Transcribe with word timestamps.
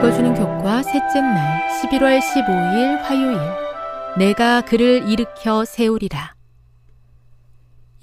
읽어주는 0.00 0.32
교과 0.32 0.82
셋째 0.82 1.20
날 1.20 1.68
11월 1.68 2.20
15일 2.20 3.02
화요일 3.02 3.38
내가 4.16 4.62
그를 4.62 5.06
일으켜 5.06 5.66
세우리라. 5.66 6.34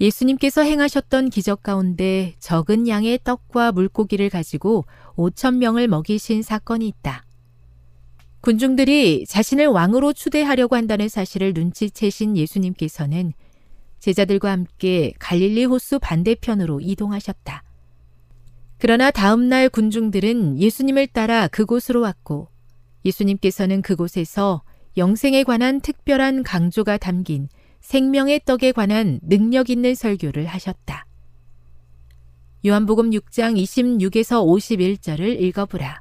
예수님께서 0.00 0.62
행하셨던 0.62 1.30
기적 1.30 1.64
가운데 1.64 2.36
적은 2.38 2.86
양의 2.86 3.18
떡과 3.24 3.72
물고기를 3.72 4.30
가지고 4.30 4.84
5천 5.16 5.56
명을 5.56 5.88
먹이신 5.88 6.42
사건이 6.42 6.86
있다. 6.86 7.24
군중들이 8.42 9.26
자신을 9.26 9.66
왕으로 9.66 10.12
추대하려고 10.12 10.76
한다는 10.76 11.08
사실을 11.08 11.52
눈치채신 11.52 12.36
예수님께서는 12.36 13.32
제자들과 13.98 14.52
함께 14.52 15.14
갈릴리 15.18 15.64
호수 15.64 15.98
반대편으로 15.98 16.80
이동하셨다. 16.80 17.64
그러나 18.78 19.10
다음날 19.10 19.68
군중들은 19.68 20.60
예수님을 20.60 21.08
따라 21.08 21.48
그곳으로 21.48 22.00
왔고 22.00 22.48
예수님께서는 23.04 23.82
그곳에서 23.82 24.62
영생에 24.96 25.42
관한 25.42 25.80
특별한 25.80 26.44
강조가 26.44 26.96
담긴 26.96 27.48
생명의 27.80 28.40
떡에 28.44 28.72
관한 28.72 29.18
능력 29.22 29.70
있는 29.70 29.94
설교를 29.94 30.46
하셨다. 30.46 31.06
요한복음 32.66 33.10
6장 33.10 33.60
26에서 33.60 34.44
51절을 34.44 35.40
읽어보라. 35.40 36.00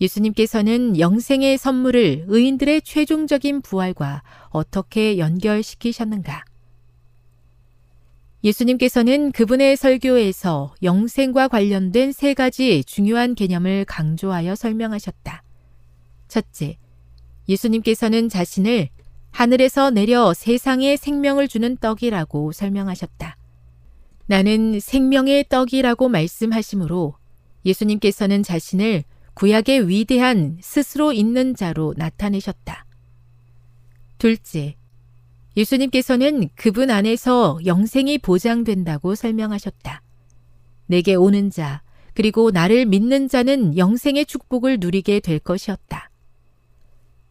예수님께서는 0.00 0.98
영생의 0.98 1.58
선물을 1.58 2.24
의인들의 2.26 2.82
최종적인 2.82 3.62
부활과 3.62 4.22
어떻게 4.50 5.18
연결시키셨는가? 5.18 6.44
예수님께서는 8.44 9.30
그분의 9.30 9.76
설교에서 9.76 10.74
영생과 10.82 11.48
관련된 11.48 12.10
세 12.10 12.34
가지 12.34 12.82
중요한 12.84 13.34
개념을 13.34 13.84
강조하여 13.84 14.56
설명하셨다. 14.56 15.44
첫째, 16.26 16.76
예수님께서는 17.48 18.28
자신을 18.28 18.88
하늘에서 19.30 19.90
내려 19.90 20.34
세상에 20.34 20.96
생명을 20.96 21.46
주는 21.46 21.76
떡이라고 21.76 22.52
설명하셨다. 22.52 23.36
나는 24.26 24.80
생명의 24.80 25.46
떡이라고 25.48 26.08
말씀하시므로 26.08 27.14
예수님께서는 27.64 28.42
자신을 28.42 29.04
구약의 29.34 29.88
위대한 29.88 30.58
스스로 30.60 31.12
있는 31.12 31.54
자로 31.54 31.94
나타내셨다. 31.96 32.86
둘째, 34.18 34.76
예수님께서는 35.56 36.48
그분 36.54 36.90
안에서 36.90 37.58
영생이 37.64 38.18
보장된다고 38.18 39.14
설명하셨다. 39.14 40.02
내게 40.86 41.14
오는 41.14 41.50
자, 41.50 41.82
그리고 42.14 42.50
나를 42.50 42.86
믿는 42.86 43.28
자는 43.28 43.76
영생의 43.76 44.26
축복을 44.26 44.78
누리게 44.80 45.20
될 45.20 45.38
것이었다. 45.38 46.10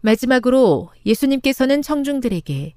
마지막으로 0.02 0.90
예수님께서는 1.06 1.82
청중들에게 1.82 2.74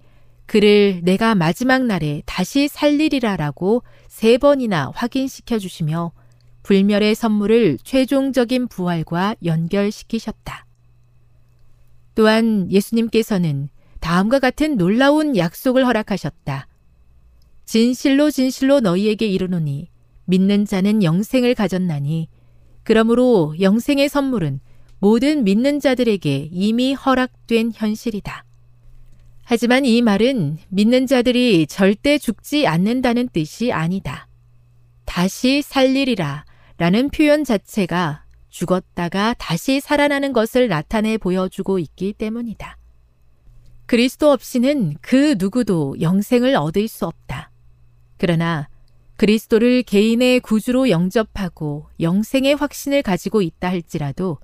그를 0.46 1.00
내가 1.02 1.34
마지막 1.34 1.84
날에 1.84 2.22
다시 2.26 2.68
살리리라라고 2.68 3.82
세 4.08 4.36
번이나 4.36 4.92
확인시켜 4.94 5.58
주시며 5.58 6.12
불멸의 6.62 7.14
선물을 7.14 7.78
최종적인 7.82 8.68
부활과 8.68 9.34
연결시키셨다. 9.42 10.66
또한 12.14 12.70
예수님께서는 12.70 13.68
다음과 14.04 14.38
같은 14.38 14.76
놀라운 14.76 15.34
약속을 15.34 15.86
허락하셨다. 15.86 16.68
진실로 17.64 18.30
진실로 18.30 18.80
너희에게 18.80 19.26
이르노니 19.26 19.88
믿는 20.26 20.66
자는 20.66 21.02
영생을 21.02 21.54
가졌나니 21.54 22.28
그러므로 22.82 23.54
영생의 23.58 24.10
선물은 24.10 24.60
모든 24.98 25.42
믿는 25.44 25.80
자들에게 25.80 26.50
이미 26.52 26.92
허락된 26.92 27.72
현실이다. 27.74 28.44
하지만 29.42 29.86
이 29.86 30.02
말은 30.02 30.58
믿는 30.68 31.06
자들이 31.06 31.66
절대 31.66 32.18
죽지 32.18 32.66
않는다는 32.66 33.30
뜻이 33.30 33.72
아니다. 33.72 34.28
다시 35.06 35.62
살리리라 35.62 36.44
라는 36.76 37.08
표현 37.08 37.42
자체가 37.42 38.26
죽었다가 38.50 39.34
다시 39.38 39.80
살아나는 39.80 40.34
것을 40.34 40.68
나타내 40.68 41.16
보여주고 41.16 41.78
있기 41.78 42.12
때문이다. 42.12 42.76
그리스도 43.86 44.30
없이는 44.30 44.96
그 45.00 45.36
누구도 45.38 45.96
영생을 46.00 46.56
얻을 46.56 46.88
수 46.88 47.06
없다. 47.06 47.50
그러나 48.16 48.68
그리스도를 49.16 49.82
개인의 49.82 50.40
구주로 50.40 50.90
영접하고 50.90 51.86
영생의 52.00 52.54
확신을 52.54 53.02
가지고 53.02 53.42
있다 53.42 53.68
할지라도 53.68 54.38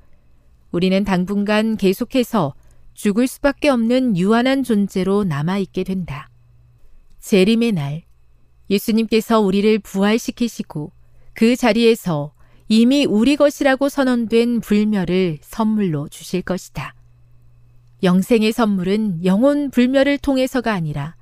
우리는 0.71 1.03
당분간 1.05 1.77
계속해서 1.77 2.55
죽을 2.95 3.27
수밖에 3.27 3.69
없는 3.69 4.17
유한한 4.17 4.63
존재로 4.63 5.25
남아있게 5.25 5.85
된다. 5.85 6.29
재림의 7.19 7.73
날, 7.73 8.03
예수님께서 8.69 9.41
우리를 9.41 9.79
부활시키시고 9.81 10.93
그 11.33 11.57
자리에서 11.57 12.33
이미 12.69 13.05
우리 13.05 13.37
것이라고 13.37 13.89
선언된 13.89 14.61
불멸을 14.61 15.39
선물로 15.41 16.09
주실 16.09 16.43
것이다. 16.43 16.95
영생의 18.03 18.53
선물은 18.53 19.25
영혼 19.25 19.71
불멸을 19.71 20.19
통해서가 20.19 20.73
아니라 20.73 21.17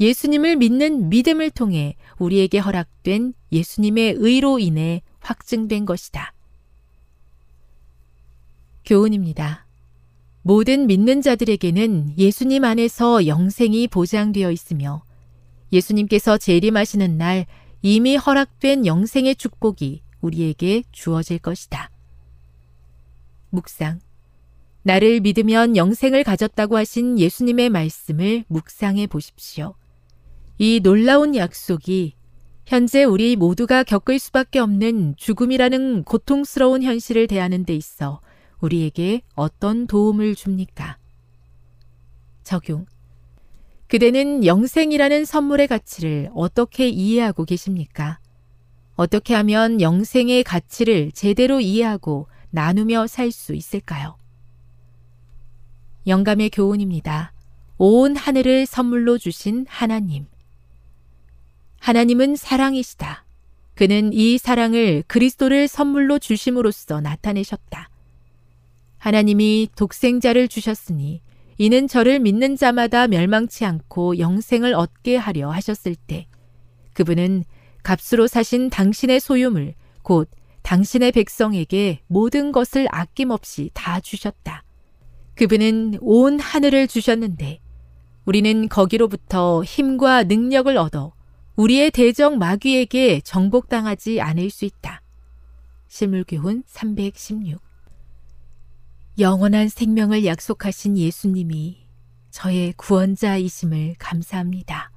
예수님을 0.00 0.56
믿는 0.56 1.08
믿음을 1.08 1.50
통해 1.50 1.96
우리에게 2.18 2.58
허락된 2.58 3.32
예수님의 3.52 4.16
의로 4.18 4.58
인해 4.58 5.02
확증된 5.20 5.86
것이다. 5.86 6.32
교훈입니다. 8.84 9.66
모든 10.42 10.86
믿는 10.86 11.22
자들에게는 11.22 12.18
예수님 12.18 12.64
안에서 12.64 13.26
영생이 13.26 13.88
보장되어 13.88 14.52
있으며 14.52 15.02
예수님께서 15.72 16.38
재림하시는 16.38 17.18
날 17.18 17.46
이미 17.82 18.16
허락된 18.16 18.86
영생의 18.86 19.36
축복이 19.36 20.02
우리에게 20.20 20.84
주어질 20.92 21.38
것이다. 21.38 21.90
묵상. 23.50 24.05
나를 24.86 25.18
믿으면 25.18 25.76
영생을 25.76 26.22
가졌다고 26.22 26.76
하신 26.76 27.18
예수님의 27.18 27.70
말씀을 27.70 28.44
묵상해 28.46 29.08
보십시오. 29.08 29.74
이 30.58 30.78
놀라운 30.80 31.34
약속이 31.34 32.14
현재 32.64 33.02
우리 33.02 33.34
모두가 33.34 33.82
겪을 33.82 34.20
수밖에 34.20 34.60
없는 34.60 35.14
죽음이라는 35.16 36.04
고통스러운 36.04 36.84
현실을 36.84 37.26
대하는 37.26 37.64
데 37.64 37.74
있어 37.74 38.20
우리에게 38.60 39.22
어떤 39.34 39.88
도움을 39.88 40.36
줍니까? 40.36 40.98
적용. 42.44 42.86
그대는 43.88 44.46
영생이라는 44.46 45.24
선물의 45.24 45.66
가치를 45.66 46.30
어떻게 46.32 46.88
이해하고 46.88 47.44
계십니까? 47.44 48.20
어떻게 48.94 49.34
하면 49.34 49.80
영생의 49.80 50.44
가치를 50.44 51.10
제대로 51.10 51.58
이해하고 51.58 52.28
나누며 52.50 53.08
살 53.08 53.32
수 53.32 53.52
있을까요? 53.52 54.16
영감의 56.06 56.50
교훈입니다. 56.50 57.32
온 57.78 58.14
하늘을 58.14 58.66
선물로 58.66 59.18
주신 59.18 59.66
하나님. 59.68 60.26
하나님은 61.80 62.36
사랑이시다. 62.36 63.24
그는 63.74 64.12
이 64.12 64.38
사랑을 64.38 65.02
그리스도를 65.06 65.68
선물로 65.68 66.18
주심으로써 66.18 67.00
나타내셨다. 67.00 67.90
하나님이 68.98 69.68
독생자를 69.76 70.48
주셨으니 70.48 71.20
이는 71.58 71.88
저를 71.88 72.20
믿는 72.20 72.56
자마다 72.56 73.08
멸망치 73.08 73.64
않고 73.64 74.18
영생을 74.18 74.74
얻게 74.74 75.16
하려 75.16 75.50
하셨을 75.50 75.94
때 75.94 76.26
그분은 76.92 77.44
값으로 77.82 78.26
사신 78.26 78.70
당신의 78.70 79.20
소유물 79.20 79.74
곧 80.02 80.30
당신의 80.62 81.12
백성에게 81.12 82.00
모든 82.06 82.52
것을 82.52 82.86
아낌없이 82.90 83.70
다 83.74 84.00
주셨다. 84.00 84.64
그분은 85.36 85.98
온 86.00 86.40
하늘을 86.40 86.88
주셨는데 86.88 87.60
우리는 88.24 88.68
거기로부터 88.68 89.62
힘과 89.62 90.24
능력을 90.24 90.74
얻어 90.76 91.12
우리의 91.56 91.90
대적 91.90 92.38
마귀에게 92.38 93.20
정복당하지 93.20 94.20
않을 94.20 94.50
수 94.50 94.64
있다. 94.64 95.02
실물교훈 95.88 96.64
316 96.66 97.60
영원한 99.18 99.68
생명을 99.68 100.24
약속하신 100.26 100.98
예수님이 100.98 101.86
저의 102.30 102.74
구원자이심을 102.76 103.96
감사합니다. 103.98 104.90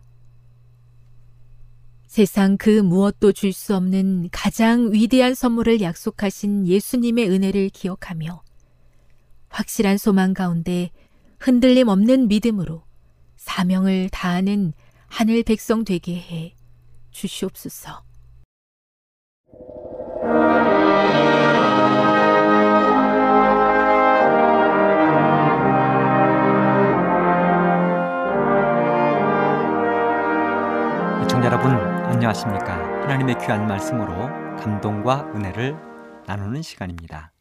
세상 2.08 2.58
그 2.58 2.82
무엇도 2.82 3.32
줄 3.34 3.54
수 3.54 3.76
없는 3.76 4.30
가장 4.32 4.92
위대한 4.92 5.36
선물을 5.36 5.80
약속하신 5.82 6.68
예수님의 6.68 7.30
은혜를 7.30 7.70
기억하며 7.70 8.42
확실한 9.50 9.98
소망 9.98 10.34
가운데 10.34 10.92
흔들림 11.40 11.88
없는 11.88 12.28
믿음으로 12.28 12.84
사명을 13.38 14.10
다하는 14.10 14.74
하늘 15.08 15.44
백성 15.44 15.84
되게 15.84 16.16
해 16.16 16.56
주시옵소서. 17.12 18.04
시청자 31.22 31.46
여러분 31.46 31.72
안녕하십니까 31.72 32.76
하나님의 33.04 33.38
귀한 33.40 33.68
말씀으로 33.68 34.14
감동과 34.58 35.32
은혜를 35.36 35.76
나누는 36.28 36.62
시간입니다 36.62 37.32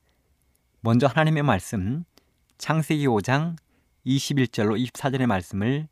먼저 0.80 1.08
하나님의 1.08 1.42
말씀 1.42 2.04
창세기 2.56 3.08
5장 3.08 3.56
21절로 4.06 4.80
24절의 4.86 5.26
말씀을 5.26 5.88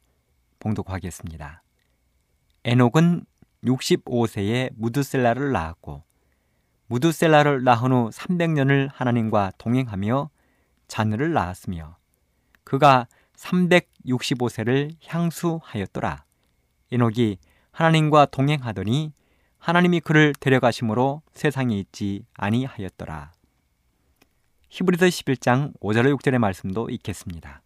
봉독하겠습니다 0.61 1.65
에녹은 2.63 3.25
65세에 3.65 4.71
무드셀라를 4.77 5.51
낳았고 5.51 6.05
무드셀라를 6.87 7.65
낳은 7.65 7.91
후 7.91 8.11
300년을 8.11 8.89
하나님과 8.93 9.53
동행하며 9.59 10.31
자녀를 10.87 11.33
낳았으며 11.33 11.97
그가 12.63 13.09
365세를 13.37 14.93
향수하였더라. 15.05 16.25
에녹이 16.93 17.39
하나님과 17.73 18.27
동행하더니 18.27 19.13
하나님이 19.59 19.99
그를 19.99 20.33
데려가심으로 20.39 21.23
세상에 21.33 21.77
있지 21.77 22.25
아니하였더라. 22.35 23.33
히브리서 24.69 25.07
11장 25.07 25.73
5절로 25.81 26.17
6절의 26.17 26.39
말씀도 26.39 26.89
읽겠습니다. 26.91 27.63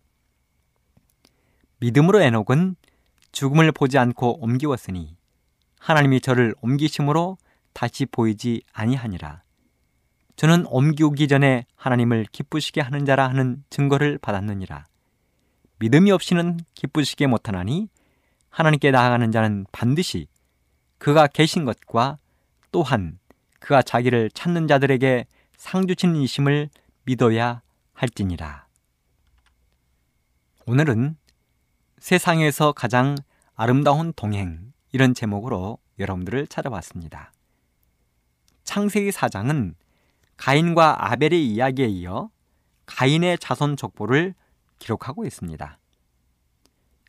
믿음으로 1.79 2.21
에녹은 2.21 2.77
죽음을 3.33 3.73
보지 3.73 3.99
않고 3.99 4.43
옮기웠으니 4.43 5.17
하나님이 5.79 6.21
저를 6.21 6.55
옮기심으로 6.61 7.39
다시 7.73 8.05
보이지 8.07 8.63
아니하니라. 8.73 9.43
저는 10.37 10.67
옮기기 10.67 11.29
전에 11.29 11.67
하나님을 11.77 12.27
기쁘시게 12.33 12.81
하는 12.81 13.05
자라 13.05 13.29
하는 13.29 13.65
증거를 13.71 14.19
받았느니라. 14.19 14.87
믿음이 15.79 16.11
없이는 16.11 16.61
기쁘시게 16.75 17.27
못하나니 17.27 17.89
하나님께 18.51 18.91
나아가는 18.91 19.31
자는 19.33 19.67
반드시 19.73 20.27
그가 20.99 21.27
계신 21.27 21.65
것과 21.65 22.19
또한 22.73 23.19
그가 23.59 23.81
자기를 23.81 24.31
찾는 24.31 24.69
자들에게 24.69 25.27
상 25.57 25.87
주시는 25.87 26.17
이심을 26.17 26.69
믿어야 27.11 27.61
할지니라. 27.93 28.69
오늘은 30.67 31.17
세상에서 31.99 32.71
가장 32.71 33.17
아름다운 33.57 34.13
동행 34.13 34.73
이런 34.93 35.13
제목으로 35.13 35.79
여러분들을 35.99 36.47
찾아봤습니다. 36.47 37.33
창세기 38.63 39.11
4장은 39.11 39.75
가인과 40.37 41.11
아벨의 41.11 41.45
이야기에 41.49 41.87
이어 41.87 42.31
가인의 42.87 43.39
자손 43.39 43.77
족보를 43.77 44.35
기록하고 44.79 45.25
있습니다. 45.25 45.79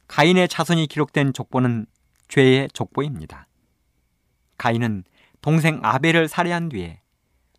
가인의 0.08 0.48
자손이 0.48 0.88
기록된 0.88 1.31
족보는 1.31 1.86
죄의 2.27 2.70
족보입니다. 2.74 3.46
가인은 4.58 5.03
동생 5.41 5.79
아벨을 5.84 6.27
살해한 6.27 6.70
뒤에 6.70 7.01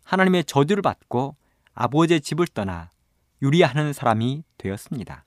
하나님의 0.03 0.43
저주를 0.43 0.81
받고 0.81 1.37
아버지의 1.73 2.21
집을 2.21 2.47
떠나 2.47 2.91
유리하는 3.41 3.93
사람이 3.93 4.43
되었습니다. 4.57 5.25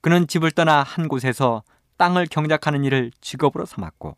그는 0.00 0.26
집을 0.26 0.52
떠나 0.52 0.82
한 0.82 1.08
곳에서 1.08 1.62
땅을 1.96 2.26
경작하는 2.26 2.84
일을 2.84 3.10
직업으로 3.20 3.66
삼았고 3.66 4.16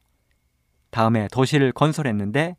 다음에 0.91 1.29
도시를 1.29 1.73
건설했는데 1.73 2.57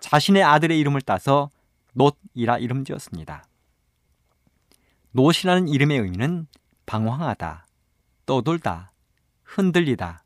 자신의 0.00 0.42
아들의 0.42 0.78
이름을 0.78 1.02
따서 1.02 1.50
놋이라 1.94 2.58
이름 2.58 2.84
지었습니다. 2.84 3.44
놋이라는 5.12 5.68
이름의 5.68 5.98
의미는 5.98 6.46
방황하다, 6.86 7.66
떠돌다, 8.26 8.92
흔들리다, 9.44 10.24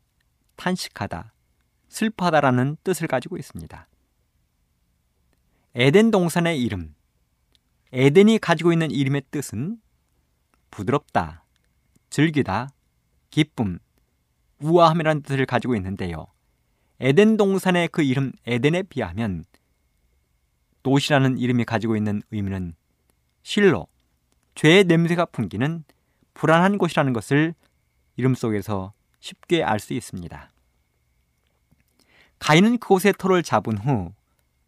탄식하다, 0.55 1.33
슬퍼하다라는 1.89 2.77
뜻을 2.83 3.07
가지고 3.07 3.37
있습니다. 3.37 3.87
에덴 5.75 6.11
동산의 6.11 6.61
이름, 6.61 6.95
에덴이 7.91 8.39
가지고 8.39 8.71
있는 8.71 8.91
이름의 8.91 9.23
뜻은 9.31 9.81
부드럽다, 10.69 11.43
즐기다, 12.09 12.69
기쁨, 13.31 13.79
우아함이라는 14.61 15.23
뜻을 15.23 15.45
가지고 15.45 15.75
있는데요. 15.75 16.27
에덴 16.99 17.37
동산의 17.37 17.87
그 17.87 18.03
이름 18.03 18.31
에덴에 18.45 18.83
비하면 18.83 19.45
도시라는 20.83 21.37
이름이 21.37 21.65
가지고 21.65 21.95
있는 21.95 22.21
의미는 22.31 22.75
실로 23.41 23.87
죄의 24.55 24.83
냄새가 24.83 25.25
풍기는 25.25 25.83
불안한 26.33 26.77
곳이라는 26.77 27.13
것을 27.13 27.55
이름 28.17 28.35
속에서 28.35 28.93
쉽게 29.19 29.63
알 29.63 29.79
수 29.79 29.93
있습니다. 29.93 30.51
가인은 32.39 32.77
그곳에 32.77 33.13
터를 33.17 33.43
잡은 33.43 33.77
후 33.77 34.13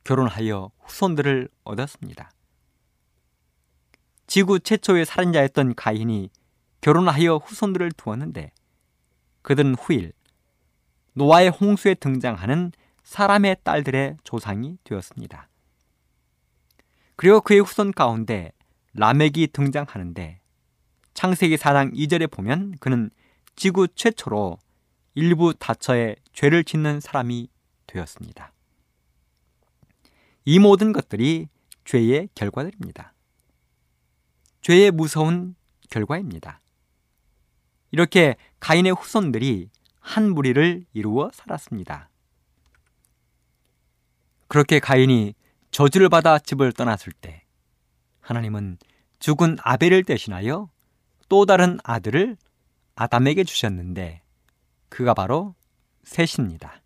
결혼하여 0.04 0.72
후손들을 0.80 1.50
얻었습니다. 1.64 2.32
지구 4.32 4.62
최초의 4.62 5.06
살인자였던 5.06 5.76
가인이 5.76 6.30
결혼하여 6.80 7.36
후손들을 7.36 7.92
두었는데 7.92 8.54
그들은 9.42 9.76
후일 9.76 10.14
노아의 11.16 11.50
홍수에 11.50 11.96
등장하는 11.96 12.72
사람의 13.04 13.58
딸들의 13.66 14.16
조상이 14.24 14.78
되었습니다. 14.86 15.50
그리고 17.18 17.42
그의 17.42 17.60
후손 17.60 17.92
가운데 17.92 18.54
라멕이 18.94 19.48
등장하는데 19.52 20.40
창세기 21.14 21.58
4장 21.58 21.94
2절에 21.94 22.32
보면 22.32 22.76
그는 22.80 23.10
지구 23.58 23.90
최초로 23.90 24.60
일부 25.16 25.54
다처에 25.54 26.16
죄를 26.32 26.64
짓는 26.64 27.02
사람이 27.02 27.50
되었습니다. 27.86 28.54
이 30.46 30.58
모든 30.58 30.94
것들이 30.94 31.50
죄의 31.84 32.30
결과들입니다. 32.34 33.12
죄의 34.62 34.92
무서운 34.92 35.56
결과입니다. 35.90 36.62
이렇게 37.92 38.36
가인의 38.60 38.94
후손들이 38.94 39.70
한 40.00 40.34
무리를 40.34 40.86
이루어 40.94 41.30
살았습니다. 41.34 42.10
그렇게 44.48 44.80
가인이 44.80 45.34
저주를 45.72 46.10
받아 46.10 46.40
집을 46.40 46.74
떠났을 46.74 47.14
때 47.14 47.44
하나님은 48.20 48.78
죽은 49.20 49.58
아벨을 49.62 50.04
대신하여 50.04 50.70
또 51.30 51.46
다른 51.46 51.78
아들을 51.84 52.38
아담에게 52.96 53.44
주셨는데 53.44 54.22
그가 54.90 55.14
바로 55.14 55.56
셋입니다. 56.04 56.82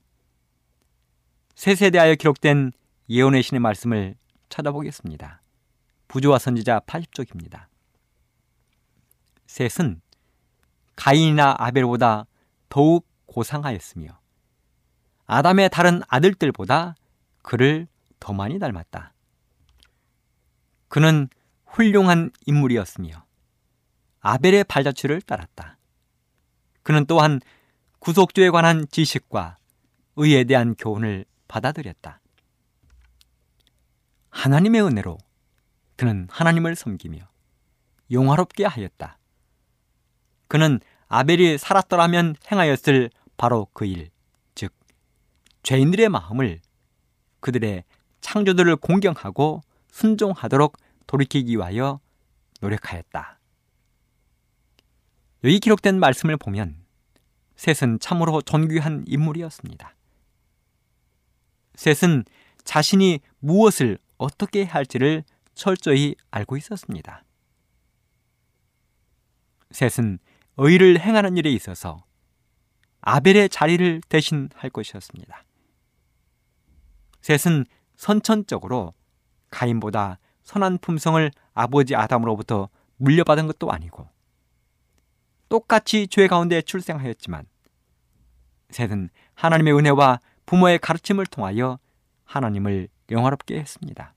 셋에 1.56 1.90
대하여 1.90 2.16
기록된 2.16 2.72
예언의 3.10 3.42
신의 3.42 3.60
말씀을 3.60 4.16
찾아보겠습니다. 4.50 5.42
부조와 6.08 6.40
선지자 6.40 6.82
80쪽입니다. 6.82 7.66
셋은 9.48 10.02
가인이나 10.96 11.56
아벨보다 11.58 12.26
더욱 12.70 13.08
고상하였으며 13.26 14.20
아담의 15.28 15.70
다른 15.70 16.02
아들들보다 16.08 16.96
그를 17.42 17.88
더 18.20 18.34
많이 18.34 18.60
닮았다. 18.60 19.14
그는 20.88 21.28
훌륭한 21.66 22.32
인물이었으며 22.46 23.26
아벨의 24.22 24.64
발자취를 24.64 25.22
따랐다. 25.22 25.78
그는 26.84 27.06
또한 27.06 27.40
구속주에 28.00 28.50
관한 28.50 28.88
지식과 28.90 29.58
의에 30.16 30.44
대한 30.44 30.76
교훈을 30.76 31.26
받아들였다. 31.48 32.22
하나님의 34.30 34.82
은혜로 34.84 35.18
그는 35.96 36.28
하나님을 36.30 36.76
섬기며 36.76 37.20
용화롭게 38.12 38.66
하였다. 38.66 39.18
그는 40.48 40.80
아벨이 41.08 41.58
살았더라면 41.58 42.36
행하였을 42.52 43.10
바로 43.38 43.68
그 43.74 43.86
일, 43.86 44.10
즉, 44.54 44.74
죄인들의 45.64 46.10
마음을 46.10 46.60
그들의 47.40 47.84
창조들을 48.22 48.76
공경하고 48.78 49.62
순종하도록 49.92 50.78
돌이키기 51.08 51.56
위하여 51.56 52.00
노력하였다. 52.62 53.40
여기 55.44 55.60
기록된 55.60 56.00
말씀을 56.00 56.38
보면 56.38 56.84
셋은 57.56 58.00
참으로 58.00 58.42
존귀한 58.42 59.06
인물이었습니다. 59.08 59.96
셋은 61.76 62.26
자신이 62.64 63.20
무엇을 63.40 64.00
어떻게 64.18 64.64
할지를 64.64 65.24
철저히 65.56 66.16
알고 66.32 66.58
있었습니다. 66.58 67.24
셋은 69.72 70.20
의를 70.58 71.00
행하는 71.00 71.38
일에 71.38 71.52
있어서 71.52 72.04
아벨의 73.02 73.50
자리를 73.50 74.02
대신할 74.08 74.70
것이었습니다. 74.70 75.44
셋은 77.22 77.66
선천적으로 77.96 78.94
가인보다 79.50 80.20
선한 80.44 80.80
품성을 80.80 81.32
아버지 81.54 81.96
아담으로부터 81.96 82.70
물려받은 82.98 83.48
것도 83.48 83.72
아니고 83.72 84.08
똑같이 85.50 86.08
죄 86.08 86.28
가운데 86.28 86.62
출생하였지만 86.62 87.46
셋은 88.70 89.10
하나님의 89.36 89.74
은혜와 89.74 90.20
부모의 90.46 90.80
가르침을 90.80 91.26
통하여 91.28 91.80
하나님을 92.26 92.88
영화롭게 93.12 93.60
했습니다. 93.60 94.15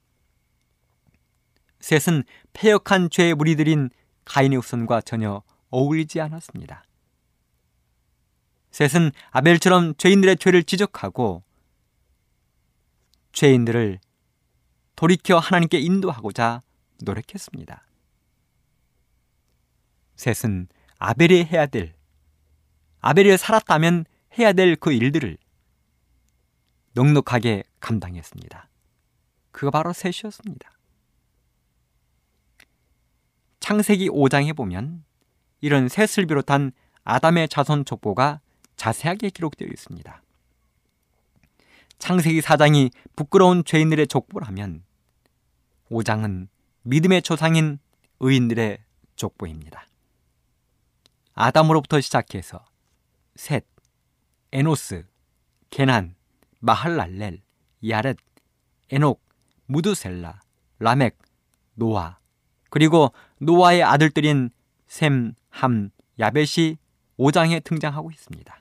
셋은 1.81 2.25
폐역한 2.53 3.11
죄의 3.11 3.35
무리들인 3.35 3.91
가인의 4.25 4.59
후손과 4.59 5.01
전혀 5.03 5.43
어울리지 5.71 6.21
않았습니다. 6.21 6.85
셋은 8.71 9.13
아벨처럼 9.31 9.95
죄인들의 9.97 10.37
죄를 10.37 10.63
지적하고 10.63 11.43
죄인들을 13.33 14.01
돌이켜 14.97 15.39
하나님께 15.39 15.79
인도하고자 15.79 16.63
노력했습니다. 17.03 17.85
셋은 20.17 20.69
아벨이 20.99 21.45
해야 21.45 21.67
될, 21.67 21.95
아벨이 23.01 23.37
살았다면 23.37 24.05
해야 24.39 24.53
될 24.53 24.77
그 24.77 24.93
일들을 24.93 25.39
넉넉하게 26.95 27.63
감당했습니다. 27.81 28.69
그가 29.53 29.71
바로 29.71 29.93
셋이었습니다. 29.93 30.78
창세기 33.69 34.09
5장에 34.09 34.57
보면 34.57 35.05
이런 35.61 35.91
셋을 35.91 36.27
비롯한 36.27 36.73
아담의 37.05 37.51
자손 37.51 37.85
족보가 37.85 38.41
자세하게 38.77 39.29
기록되어 39.29 39.69
있습니다. 39.69 40.23
창세기 41.99 42.41
4장이 42.41 42.91
부끄러운 43.15 43.63
죄인들의 43.63 44.07
족보라면 44.07 44.85
5장은 45.91 46.49
믿음의 46.85 47.21
조상인 47.21 47.79
의인들의 48.21 48.79
족보입니다. 49.17 49.87
아담으로부터 51.35 52.01
시작해서 52.01 52.65
셋, 53.37 53.67
에노스, 54.51 55.05
게난, 55.69 56.15
마할랄렐, 56.61 57.43
야렛, 57.87 58.17
에녹, 58.89 59.23
무드셀라, 59.67 60.41
라멕, 60.79 61.19
노아, 61.75 62.19
그리고 62.71 63.13
노아의 63.41 63.83
아들들인 63.83 64.51
셈, 64.87 65.35
함, 65.51 65.91
야벳이 66.19 66.77
5장에 67.19 67.63
등장하고 67.63 68.11
있습니다. 68.11 68.61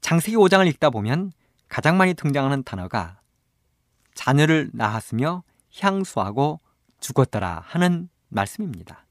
창세기 0.00 0.36
5장을 0.36 0.66
읽다 0.68 0.90
보면 0.90 1.32
가장 1.68 1.96
많이 1.96 2.14
등장하는 2.14 2.62
단어가 2.62 3.20
자녀를 4.14 4.70
낳았으며 4.72 5.42
향수하고 5.78 6.60
죽었더라 7.00 7.62
하는 7.66 8.08
말씀입니다. 8.28 9.06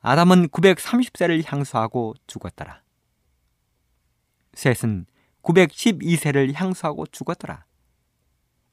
아담은 0.00 0.48
930세를 0.48 1.42
향수하고 1.44 2.14
죽었더라. 2.26 2.82
셋은 4.54 5.06
912세를 5.42 6.54
향수하고 6.54 7.06
죽었더라. 7.06 7.64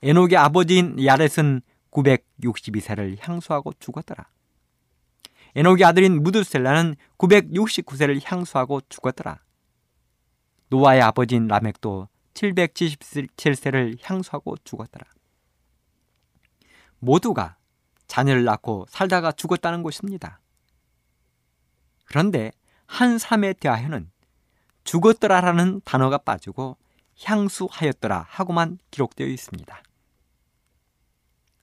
에녹의 0.03 0.37
아버지인 0.37 1.03
야렛은 1.03 1.61
962세를 1.95 3.17
향수하고 3.19 3.73
죽었더라. 3.79 4.27
에녹의 5.55 5.85
아들인 5.85 6.21
무드셀라는 6.21 6.95
969세를 7.17 8.21
향수하고 8.23 8.81
죽었더라. 8.89 9.39
노아의 10.67 11.01
아버지인 11.01 11.47
라멕도 11.47 12.09
777세를 12.33 13.97
향수하고 14.01 14.57
죽었더라. 14.65 15.05
모두가 16.99 17.55
자녀를 18.07 18.43
낳고 18.43 18.85
살다가 18.89 19.31
죽었다는 19.31 19.83
것입니다. 19.83 20.41
그런데 22.03 22.51
한 22.85 23.17
사람에 23.17 23.53
대하여는 23.53 24.11
죽었더라라는 24.83 25.81
단어가 25.85 26.17
빠지고 26.17 26.77
향수하였더라 27.23 28.25
하고만 28.27 28.79
기록되어 28.91 29.27
있습니다. 29.27 29.81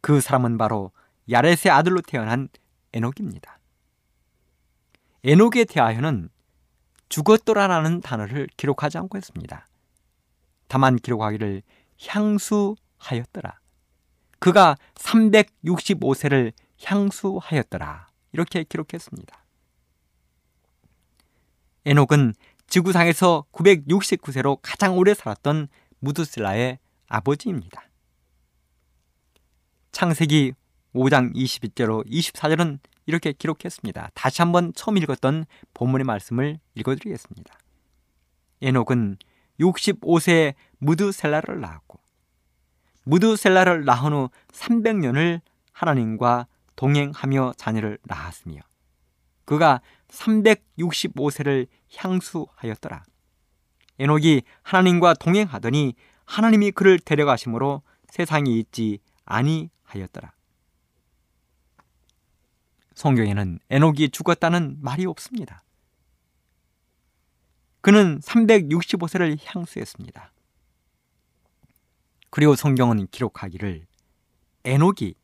그 0.03 0.21
사람은 0.21 0.59
바로 0.59 0.91
야렛의 1.31 1.71
아들로 1.71 2.03
태어난 2.03 2.49
에녹입니다. 2.93 3.59
에녹에 5.25 5.65
대하여는 5.65 6.29
죽었더라라는 7.09 8.01
단어를 8.01 8.49
기록하지 8.57 8.99
않고 8.99 9.17
있습니다. 9.17 9.67
다만 10.67 10.97
기록하기를 10.97 11.63
향수하였더라. 12.01 13.61
그가 14.41 14.77
365세를 14.95 16.53
향수하였더라. 16.83 18.09
이렇게 18.33 18.65
기록했습니다. 18.65 19.45
에녹은 21.85 22.35
지구상에서 22.67 23.45
969세로 23.53 24.59
가장 24.63 24.97
오래 24.97 25.15
살았던 25.15 25.69
무드슬라의 26.01 26.79
아버지입니다. 27.09 27.92
창세기 29.93 30.55
5장 30.95 31.35
22절로 31.35 32.05
24절은 32.07 32.79
이렇게 33.05 33.33
기록했습니다. 33.33 34.11
다시 34.15 34.43
한번 34.43 34.73
처음 34.75 34.97
읽었던 34.97 35.45
본문의 35.75 36.05
말씀을 36.05 36.59
읽어드리겠습니다. 36.75 37.55
에녹은 38.63 39.19
65세에 39.61 40.55
무드셀라를 40.79 41.61
낳았고 41.61 42.01
무드셀라를 43.05 43.85
낳은 43.85 44.13
후 44.13 44.31
300년을 44.53 45.41
하나님과 45.73 46.47
동행하며 46.77 47.55
자녀를 47.59 47.99
낳았으며 48.05 48.61
그가 49.45 49.83
365세를 50.09 51.67
향수하였더라. 51.97 53.05
에녹이 53.99 54.43
하나님과 54.63 55.15
동행하더니 55.15 55.95
하나님이 56.25 56.71
그를 56.71 56.99
데려가심으로 56.99 57.83
세상에 58.09 58.51
있지 58.51 58.99
아니 59.25 59.71
하였더라. 59.93 60.33
성경에는 62.95 63.59
에녹이 63.71 64.11
죽었다는 64.11 64.79
말이 64.81 65.07
없습니다. 65.07 65.63
그는 67.81 68.21
365세를 68.21 69.39
향수했습니다. 69.45 70.33
그리고 72.31 72.55
성경은 72.55 73.09
기록하기를 73.09 73.87
에녹이 74.65 75.15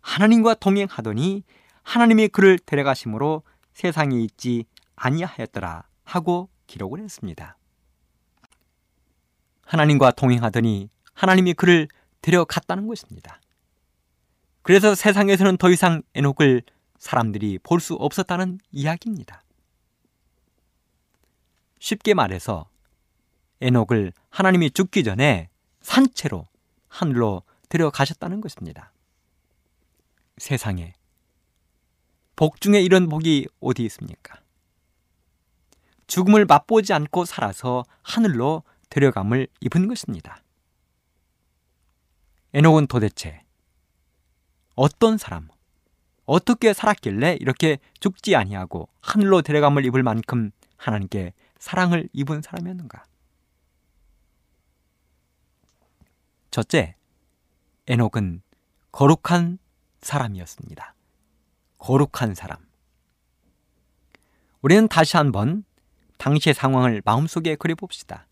하나님과 0.00 0.54
동행하더니 0.54 1.42
하나님이 1.82 2.28
그를 2.28 2.58
데려가심으로 2.58 3.42
세상에 3.72 4.20
있지 4.20 4.64
아니하였더라 4.96 5.84
하고 6.04 6.48
기록을 6.66 7.00
했습니다. 7.00 7.56
하나님과 9.62 10.12
동행하더니 10.12 10.88
하나님이 11.12 11.54
그를 11.54 11.88
데려갔다는 12.22 12.86
것입니다. 12.86 13.40
그래서 14.62 14.94
세상에서는 14.94 15.56
더 15.56 15.70
이상 15.70 16.02
에녹을 16.14 16.62
사람들이 16.98 17.58
볼 17.62 17.80
수 17.80 17.94
없었다는 17.94 18.58
이야기입니다. 18.72 19.42
쉽게 21.78 22.12
말해서 22.14 22.68
에녹을 23.62 24.12
하나님이 24.28 24.70
죽기 24.70 25.02
전에 25.02 25.48
산채로 25.80 26.46
하늘로 26.88 27.42
데려가셨다는 27.70 28.40
것입니다. 28.40 28.92
세상에 30.36 30.92
복 32.36 32.60
중에 32.60 32.80
이런 32.80 33.08
복이 33.08 33.48
어디 33.60 33.84
있습니까? 33.86 34.40
죽음을 36.06 36.44
맛보지 36.44 36.92
않고 36.92 37.24
살아서 37.24 37.84
하늘로 38.02 38.62
데려감을 38.90 39.46
입은 39.60 39.88
것입니다. 39.88 40.42
에녹은 42.52 42.88
도대체 42.88 43.42
어떤 44.74 45.18
사람, 45.18 45.48
어떻게 46.24 46.72
살았길래 46.72 47.38
이렇게 47.40 47.78
죽지 47.98 48.36
아니하고 48.36 48.88
하늘로 49.00 49.42
데려감을 49.42 49.84
입을 49.86 50.02
만큼 50.02 50.50
하나님께 50.76 51.32
사랑을 51.58 52.08
입은 52.12 52.42
사람이었는가? 52.42 53.04
첫째, 56.50 56.96
에녹은 57.86 58.42
거룩한 58.92 59.58
사람이었습니다. 60.00 60.94
거룩한 61.78 62.34
사람. 62.34 62.58
우리는 64.62 64.88
다시 64.88 65.16
한번 65.16 65.64
당시의 66.18 66.54
상황을 66.54 67.02
마음속에 67.04 67.56
그려봅시다. 67.56 68.26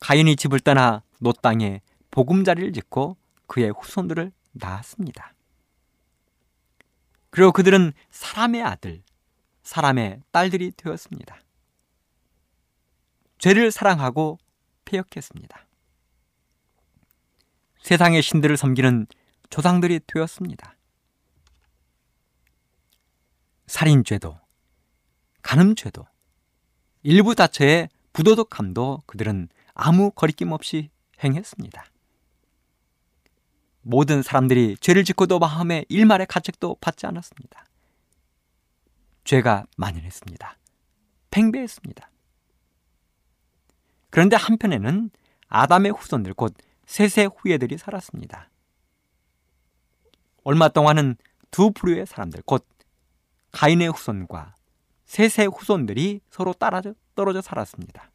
가인이 0.00 0.36
집을 0.36 0.60
떠나 0.60 1.02
노 1.20 1.32
땅에 1.32 1.80
보금자리를 2.10 2.72
짓고 2.72 3.16
그의 3.48 3.70
후손들을 3.70 4.30
낳았습니다. 4.52 5.34
그리고 7.30 7.50
그들은 7.50 7.92
사람의 8.10 8.62
아들, 8.62 9.02
사람의 9.62 10.22
딸들이 10.30 10.72
되었습니다. 10.76 11.40
죄를 13.38 13.70
사랑하고 13.70 14.38
폐역했습니다. 14.84 15.66
세상의 17.82 18.22
신들을 18.22 18.56
섬기는 18.56 19.06
조상들이 19.50 20.00
되었습니다. 20.06 20.76
살인죄도, 23.66 24.38
간음죄도, 25.42 26.06
일부 27.02 27.34
자체의 27.34 27.88
부도덕함도 28.12 29.02
그들은 29.06 29.48
아무 29.74 30.10
거리낌 30.10 30.52
없이 30.52 30.90
행했습니다. 31.22 31.84
모든 33.88 34.22
사람들이 34.22 34.76
죄를 34.80 35.02
짓고도 35.02 35.38
마음에 35.38 35.86
일말의 35.88 36.26
가책도 36.26 36.76
받지 36.78 37.06
않았습니다. 37.06 37.64
죄가 39.24 39.64
만연했습니다. 39.78 40.58
팽배했습니다. 41.30 42.10
그런데 44.10 44.36
한편에는 44.36 45.10
아담의 45.48 45.92
후손들 45.92 46.34
곧 46.34 46.54
셋의 46.84 47.30
후예들이 47.34 47.78
살았습니다. 47.78 48.50
얼마 50.44 50.68
동안은 50.68 51.16
두 51.50 51.70
부류의 51.70 52.04
사람들 52.04 52.42
곧 52.44 52.66
가인의 53.52 53.88
후손과 53.88 54.54
셋의 55.06 55.48
후손들이 55.48 56.20
서로 56.30 56.52
따라져 56.52 56.92
떨어져 57.14 57.40
살았습니다. 57.40 58.10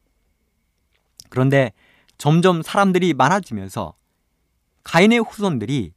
그런데 1.30 1.72
점점 2.16 2.62
사람들이 2.62 3.12
많아지면서 3.14 3.96
가인의 4.84 5.20
후손들이 5.20 5.92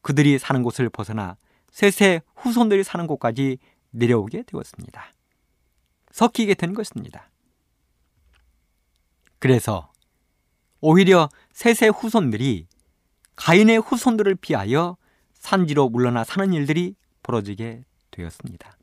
그들이 0.00 0.38
사는 0.38 0.62
곳을 0.62 0.88
벗어나 0.88 1.36
셋의 1.70 2.22
후손들이 2.34 2.84
사는 2.84 3.06
곳까지 3.06 3.58
내려오게 3.90 4.44
되었습니다. 4.44 5.12
섞이게 6.10 6.54
된 6.54 6.74
것입니다. 6.74 7.30
그래서 9.38 9.92
오히려 10.80 11.28
셋의 11.52 11.90
후손들이 11.90 12.66
가인의 13.36 13.78
후손들을 13.78 14.34
피하여 14.36 14.96
산지로 15.34 15.88
물러나 15.88 16.22
사는 16.24 16.52
일들이 16.52 16.94
벌어지게 17.22 17.84
되었습니다. 18.10 18.76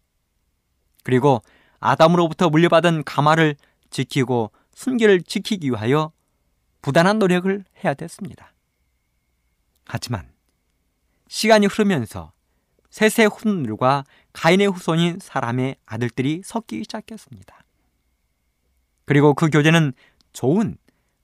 그리고 1.04 1.42
아담으로부터 1.80 2.50
물려받은 2.50 3.04
가마를 3.04 3.56
지키고 3.90 4.52
순결을 4.74 5.24
지키기 5.24 5.70
위하여 5.70 6.12
부단한 6.82 7.20
노력을 7.20 7.64
해야 7.84 7.94
됐습니다. 7.94 8.54
하지만 9.92 10.32
시간이 11.28 11.66
흐르면서 11.66 12.32
셋의 12.92 13.28
후손들과 13.28 14.04
가인의 14.34 14.68
후손인 14.68 15.18
사람의 15.20 15.78
아들들이 15.88 16.44
섞이기 16.46 16.84
시작했습니다. 16.84 17.64
그리고 19.06 19.34
그 19.34 19.50
교제는 19.50 19.94
좋은 20.32 20.78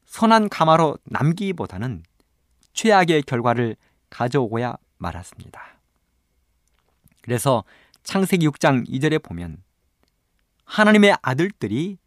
선한 0.08 0.50
가마로 0.50 0.98
남기보다는 1.04 2.04
최악의 2.74 3.24
결과를 3.24 3.76
가져오고야 4.10 4.78
말았습니다. 4.98 5.80
그래서 7.22 7.64
창세기 8.02 8.48
6장 8.50 8.88
2절에 8.90 9.22
보면 9.22 9.62
하나님의 10.64 11.18
아들들이 11.22 12.00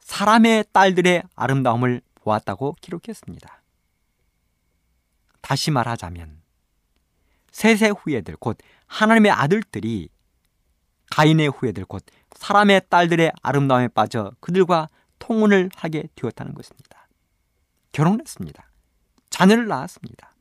사람의 0.00 0.66
딸들의 0.72 1.22
아름다움을 1.34 2.02
보았다고 2.16 2.76
기록했습니다. 2.82 3.61
다시 5.42 5.70
말하자면 5.70 6.40
셋의 7.50 7.92
후예들 7.92 8.36
곧 8.36 8.56
하나님의 8.86 9.30
아들들이 9.30 10.08
가인의 11.10 11.48
후예들 11.50 11.84
곧 11.84 12.02
사람의 12.36 12.82
딸들의 12.88 13.32
아름다움에 13.42 13.88
빠져 13.88 14.32
그들과 14.40 14.88
통혼을 15.18 15.68
하게 15.76 16.08
되었다는 16.14 16.54
것입니다. 16.54 17.06
결혼했습니다. 17.92 18.70
자녀를 19.28 19.66
낳았습니다. 19.68 20.34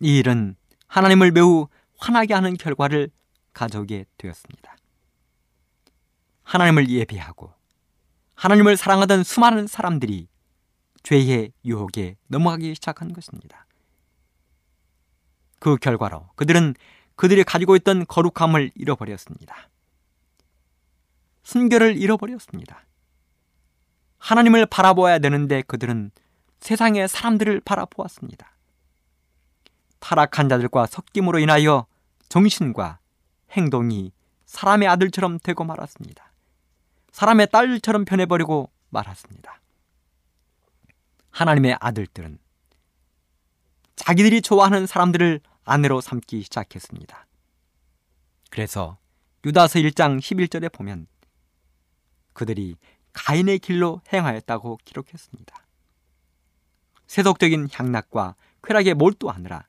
이 0.00 0.18
일은 0.18 0.56
하나님을 0.86 1.32
매우 1.32 1.68
화나게 1.98 2.34
하는 2.34 2.56
결과를 2.56 3.10
가져오게 3.52 4.06
되었습니다. 4.16 4.76
하나님을 6.44 6.88
예배하고 6.88 7.52
하나님을 8.34 8.76
사랑하던 8.76 9.24
수많은 9.24 9.66
사람들이 9.66 10.28
죄의 11.04 11.52
유혹에 11.64 12.16
넘어가기 12.26 12.74
시작한 12.74 13.12
것입니다. 13.12 13.66
그 15.60 15.76
결과로 15.76 16.28
그들은 16.34 16.74
그들이 17.14 17.44
가지고 17.44 17.76
있던 17.76 18.06
거룩함을 18.06 18.72
잃어버렸습니다. 18.74 19.70
순결을 21.44 21.96
잃어버렸습니다. 21.98 22.84
하나님을 24.18 24.66
바라보아야 24.66 25.18
되는데 25.18 25.62
그들은 25.62 26.10
세상의 26.60 27.08
사람들을 27.08 27.60
바라보았습니다. 27.60 28.50
타락한 30.00 30.48
자들과 30.48 30.86
섞임으로 30.86 31.38
인하여 31.38 31.86
정신과 32.30 32.98
행동이 33.52 34.12
사람의 34.46 34.88
아들처럼 34.88 35.38
되고 35.38 35.64
말았습니다. 35.64 36.32
사람의 37.12 37.48
딸처럼 37.52 38.04
변해버리고 38.06 38.70
말았습니다. 38.88 39.60
하나님의 41.34 41.76
아들들은 41.80 42.38
자기들이 43.96 44.40
좋아하는 44.40 44.86
사람들을 44.86 45.40
아내로 45.64 46.00
삼기 46.00 46.42
시작했습니다. 46.42 47.26
그래서 48.50 48.98
유다서 49.44 49.80
1장 49.80 50.20
11절에 50.20 50.72
보면 50.72 51.08
그들이 52.34 52.76
가인의 53.12 53.58
길로 53.58 54.00
행하였다고 54.12 54.78
기록했습니다. 54.84 55.66
세속적인 57.08 57.68
향락과 57.72 58.36
쾌락에 58.62 58.94
몰두하느라 58.94 59.66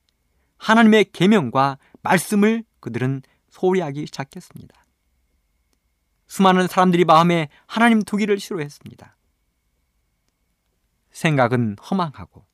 하나님의 0.58 1.06
계명과 1.12 1.78
말씀을 2.02 2.64
그들은 2.78 3.22
소리하기 3.50 4.06
시작했습니다. 4.06 4.86
수많은 6.28 6.68
사람들이 6.68 7.04
마음에 7.04 7.48
하나님 7.66 8.02
두기를 8.02 8.38
싫어했습니다. 8.38 9.15
생각은 11.16 11.76
허망하고 11.78 12.44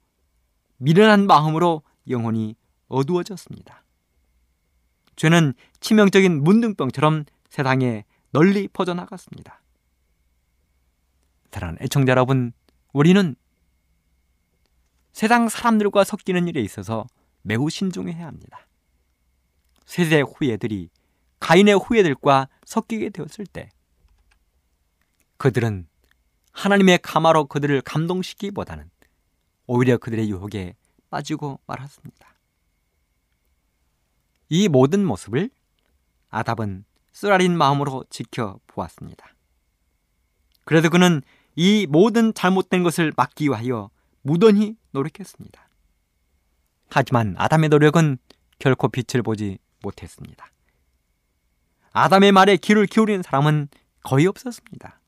미련한 0.76 1.26
마음으로 1.26 1.82
영혼이 2.08 2.54
어두워졌습니다. 2.86 3.84
죄는 5.16 5.54
치명적인 5.80 6.44
문둥병처럼 6.44 7.24
세상에 7.48 8.04
널리 8.30 8.68
퍼져나갔습니다. 8.68 9.60
사랑하는 11.50 11.82
애청자 11.82 12.12
여러분, 12.12 12.52
우리는 12.92 13.34
세상 15.12 15.48
사람들과 15.48 16.04
섞이는 16.04 16.46
일에 16.46 16.60
있어서 16.60 17.06
매우 17.42 17.68
신중해야 17.68 18.26
합니다. 18.26 18.68
세대 19.86 20.20
후예들이 20.20 20.88
가인의 21.40 21.74
후예들과 21.74 22.48
섞이게 22.64 23.10
되었을 23.10 23.44
때 23.46 23.70
그들은 25.36 25.88
하나님의 26.52 26.98
가마로 27.02 27.46
그들을 27.46 27.80
감동시키기보다는 27.82 28.90
오히려 29.66 29.98
그들의 29.98 30.30
유혹에 30.30 30.74
빠지고 31.10 31.60
말았습니다. 31.66 32.34
이 34.48 34.68
모든 34.68 35.04
모습을 35.04 35.50
아답은 36.28 36.84
쓰라린 37.12 37.56
마음으로 37.56 38.04
지켜보았습니다. 38.10 39.34
그래도 40.64 40.90
그는 40.90 41.22
이 41.54 41.86
모든 41.88 42.32
잘못된 42.32 42.82
것을 42.82 43.12
막기 43.16 43.48
위하여 43.48 43.90
무던히 44.22 44.76
노력했습니다. 44.92 45.68
하지만 46.90 47.34
아담의 47.38 47.68
노력은 47.70 48.18
결코 48.58 48.88
빛을 48.88 49.22
보지 49.22 49.58
못했습니다. 49.82 50.50
아담의 51.92 52.32
말에 52.32 52.56
귀를 52.56 52.86
기울이는 52.86 53.22
사람은 53.22 53.68
거의 54.02 54.26
없었습니다. 54.26 55.01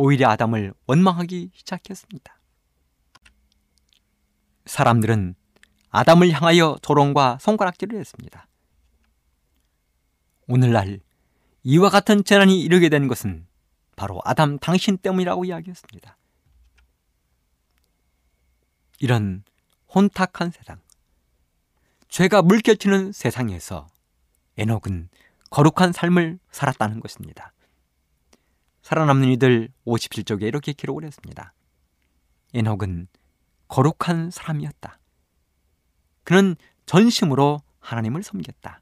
오히려 0.00 0.28
아담을 0.28 0.72
원망하기 0.86 1.50
시작했습니다. 1.54 2.38
사람들은 4.64 5.34
아담을 5.90 6.30
향하여 6.30 6.76
조롱과 6.82 7.38
손가락질을 7.40 7.98
했습니다. 7.98 8.46
오늘날 10.46 11.00
이와 11.64 11.90
같은 11.90 12.22
재난이 12.22 12.62
이르게 12.62 12.88
된 12.88 13.08
것은 13.08 13.48
바로 13.96 14.20
아담 14.24 14.60
당신 14.60 14.98
때문이라고 14.98 15.46
이야기했습니다. 15.46 16.16
이런 19.00 19.42
혼탁한 19.92 20.52
세상, 20.52 20.80
죄가 22.08 22.42
물결치는 22.42 23.10
세상에서 23.10 23.88
에녹은 24.58 25.08
거룩한 25.50 25.92
삶을 25.92 26.38
살았다는 26.52 27.00
것입니다. 27.00 27.52
살아남는 28.88 29.28
이들 29.32 29.68
57쪽에 29.86 30.44
이렇게 30.44 30.72
기록을 30.72 31.04
했습니다. 31.04 31.52
에녹은 32.54 33.08
거룩한 33.68 34.30
사람이었다. 34.30 34.98
그는 36.24 36.56
전심으로 36.86 37.60
하나님을 37.80 38.22
섬겼다. 38.22 38.80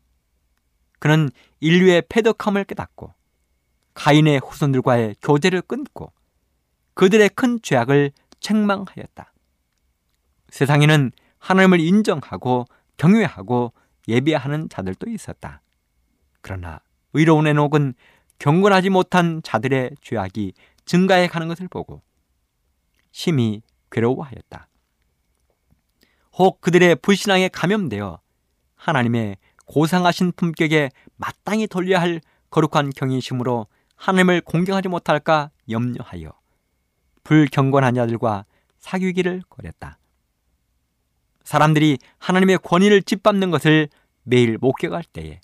그는 1.01 1.29
인류의 1.59 2.05
패덕함을 2.09 2.67
깨닫고 2.67 3.15
가인의 3.95 4.43
후손들과의 4.45 5.17
교제를 5.23 5.63
끊고 5.63 6.13
그들의 6.95 7.29
큰 7.31 7.59
죄악을 7.61 8.13
책망하였다. 8.39 9.33
세상에는 10.51 11.11
하나님을 11.39 11.81
인정하고 11.81 12.67
경외하고 12.97 13.73
예배하는 14.07 14.69
자들도 14.69 15.11
있었다. 15.11 15.63
그러나 16.43 16.79
의로운 17.13 17.49
에녹은 17.49 17.95
경건하지 18.39 18.91
못한 18.91 19.41
자들의 19.43 19.97
죄악이 20.03 20.53
증가해 20.85 21.29
가는 21.29 21.49
것을 21.49 21.69
보고 21.69 22.03
심히 23.11 23.63
괴로워하였다. 23.91 24.69
혹 26.35 26.61
그들의 26.61 26.97
불신앙에 26.97 27.49
감염되어 27.49 28.21
하나님의 28.75 29.39
고상하신 29.67 30.33
품격에 30.37 30.91
마땅히 31.17 31.67
돌려야 31.67 32.01
할 32.01 32.21
거룩한 32.51 32.91
경외심으로 32.91 33.67
하나님을 33.97 34.43
공경하지 34.43 34.89
못할까 34.89 35.51
염려하여 35.69 36.31
불경건한 37.25 37.95
자들과 37.95 38.45
사귀기를 38.79 39.43
거렸다. 39.49 39.99
사람들이 41.43 41.99
하나님의 42.19 42.59
권위를 42.59 43.03
짓밟는 43.03 43.51
것을 43.51 43.89
매일 44.23 44.59
목격할 44.59 45.05
때에 45.05 45.41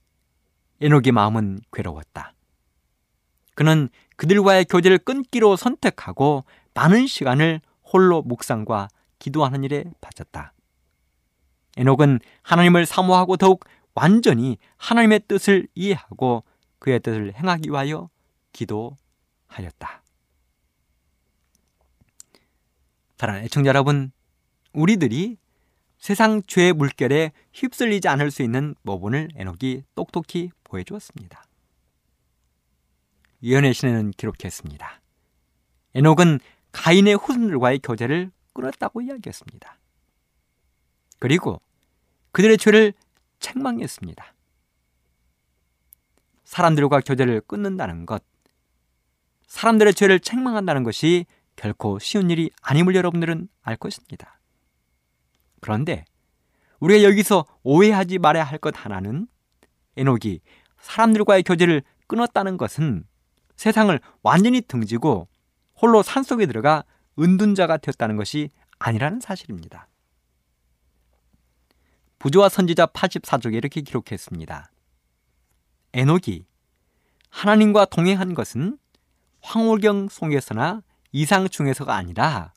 에녹의 0.80 1.12
마음은 1.12 1.60
괴로웠다. 1.72 2.34
그는 3.54 3.88
그들과의 4.16 4.66
교제를 4.66 4.98
끊기로 4.98 5.56
선택하고 5.56 6.44
많은 6.74 7.06
시간을 7.06 7.60
홀로 7.84 8.22
묵상과 8.22 8.88
기도하는 9.18 9.64
일에 9.64 9.84
바쳤다. 10.00 10.52
에녹은 11.76 12.20
하나님을 12.42 12.86
사모하고 12.86 13.36
더욱 13.36 13.64
완전히 13.94 14.58
하나님의 14.76 15.22
뜻을 15.28 15.68
이해하고 15.74 16.44
그의 16.78 17.00
뜻을 17.00 17.34
행하기 17.34 17.70
위하여 17.70 18.08
기도하였다. 18.52 20.02
사랑하는 23.16 23.46
애청자 23.46 23.68
여러분, 23.68 24.10
우리들이 24.72 25.36
세상 25.98 26.42
죄의 26.42 26.72
물결에 26.72 27.32
휩쓸리지 27.52 28.08
않을 28.08 28.32
수 28.32 28.42
있는 28.42 28.74
모본을 28.82 29.28
에녹이 29.36 29.84
똑똑히 29.94 30.50
보여주었습니다. 30.64 31.44
예언의 33.42 33.74
신에는 33.74 34.12
기록했습니다. 34.12 35.00
에녹은 35.94 36.40
가인의 36.72 37.16
후손들과의 37.16 37.80
교제를 37.80 38.30
끊었다고 38.54 39.00
이야기했습니다. 39.02 39.78
그리고 41.18 41.60
그들의 42.32 42.56
죄를 42.58 42.94
책망했습니다. 43.40 44.34
사람들과 46.44 47.00
교제를 47.00 47.40
끊는다는 47.42 48.06
것, 48.06 48.22
사람들의 49.46 49.94
죄를 49.94 50.20
책망한다는 50.20 50.82
것이 50.82 51.26
결코 51.56 51.98
쉬운 51.98 52.30
일이 52.30 52.50
아님을 52.62 52.94
여러분들은 52.94 53.48
알 53.62 53.76
것입니다. 53.76 54.40
그런데 55.60 56.04
우리가 56.80 57.02
여기서 57.04 57.44
오해하지 57.62 58.18
말아야 58.18 58.44
할 58.44 58.58
것 58.58 58.74
하나는 58.76 59.26
에녹이 59.96 60.40
사람들과의 60.80 61.42
교제를 61.42 61.82
끊었다는 62.06 62.56
것은 62.56 63.04
세상을 63.56 63.98
완전히 64.22 64.60
등지고 64.60 65.28
홀로 65.80 66.02
산속에 66.02 66.46
들어가 66.46 66.84
은둔자가 67.18 67.76
되었다는 67.78 68.16
것이 68.16 68.50
아니라는 68.78 69.20
사실입니다. 69.20 69.88
부조와 72.18 72.48
선지자 72.48 72.86
84쪽에 72.86 73.54
이렇게 73.54 73.80
기록했습니다. 73.80 74.70
에녹이 75.92 76.46
하나님과 77.30 77.86
동행한 77.86 78.34
것은 78.34 78.78
황홀경 79.40 80.08
속에서나 80.08 80.82
이상 81.10 81.48
중에서가 81.48 81.94
아니라 81.94 82.52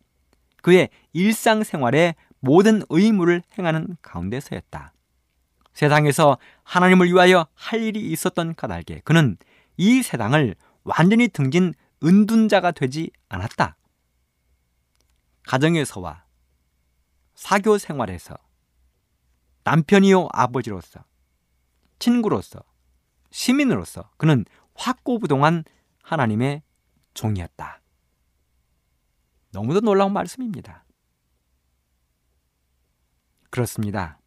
그의 0.61 0.89
일상생활에 1.13 2.15
모든 2.39 2.83
의무를 2.89 3.41
행하는 3.57 3.97
가운데서였다. 4.01 4.93
세상에서 5.73 6.37
하나님을 6.63 7.07
위하여 7.07 7.47
할 7.53 7.81
일이 7.81 8.11
있었던 8.11 8.55
까닭에 8.55 9.01
그는 9.03 9.37
이 9.77 10.01
세상을 10.03 10.55
완전히 10.85 11.27
등진 11.27 11.73
은둔자가 12.03 12.71
되지 12.71 13.11
않았다. 13.27 13.75
가정에서와 15.43 16.23
사교 17.33 17.77
생활에서 17.77 18.35
남편이요 19.63 20.29
아버지로서 20.31 21.03
친구로서 21.99 22.63
시민으로서 23.31 24.09
그는 24.17 24.45
확고부동한 24.75 25.63
하나님의 26.03 26.61
종이었다. 27.13 27.81
너무도 29.51 29.81
놀라운 29.81 30.13
말씀입니다. 30.13 30.85
그렇습니다. 33.49 34.19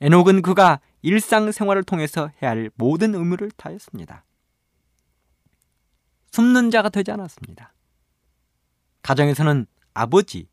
에녹은 0.00 0.42
그가 0.42 0.80
일상생활을 1.02 1.82
통해서 1.82 2.30
해야 2.40 2.50
할 2.50 2.70
모든 2.76 3.14
의무를 3.14 3.50
다했습니다. 3.50 4.24
숨는 6.34 6.72
자가 6.72 6.88
되지 6.88 7.12
않았습니다. 7.12 7.72
가정에서는 9.02 9.66
아버지, 9.92 10.48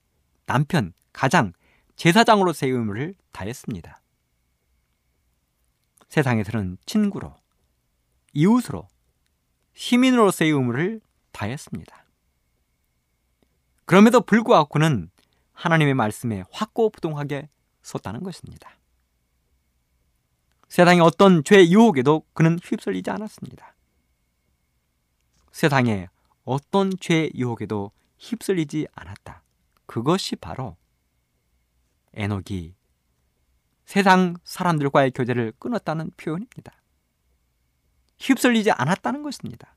남편, 0.45 0.93
가장, 1.11 1.53
제사장으로서의 1.95 2.71
의무를 2.71 3.15
다했습니다. 3.31 3.99
세상에서는 6.07 6.77
친구로, 6.85 7.35
이웃으로, 8.33 8.87
시민으로서의 9.73 10.51
의무를 10.51 11.01
다했습니다. 11.31 12.05
그럼에도 13.85 14.21
불구하고 14.21 14.69
그는 14.69 15.09
하나님의 15.53 15.95
말씀에 15.95 16.43
확고부동하게 16.51 17.49
섰다는 17.81 18.21
것입니다. 18.21 18.77
세상의 20.69 21.01
어떤 21.01 21.43
죄 21.43 21.67
유혹에도 21.67 22.23
그는 22.33 22.59
휩쓸리지 22.61 23.09
않았습니다. 23.09 23.73
세상의 25.51 26.09
어떤 26.43 26.91
죄 26.99 27.29
유혹에도 27.35 27.91
휩쓸리지 28.17 28.87
않았다. 28.93 29.43
그것이 29.85 30.35
바로 30.35 30.77
에녹이 32.13 32.75
세상 33.85 34.35
사람들과의 34.43 35.11
교제를 35.11 35.53
끊었다는 35.59 36.11
표현입니다. 36.17 36.73
휩쓸리지 38.19 38.71
않았다는 38.71 39.23
것입니다. 39.23 39.75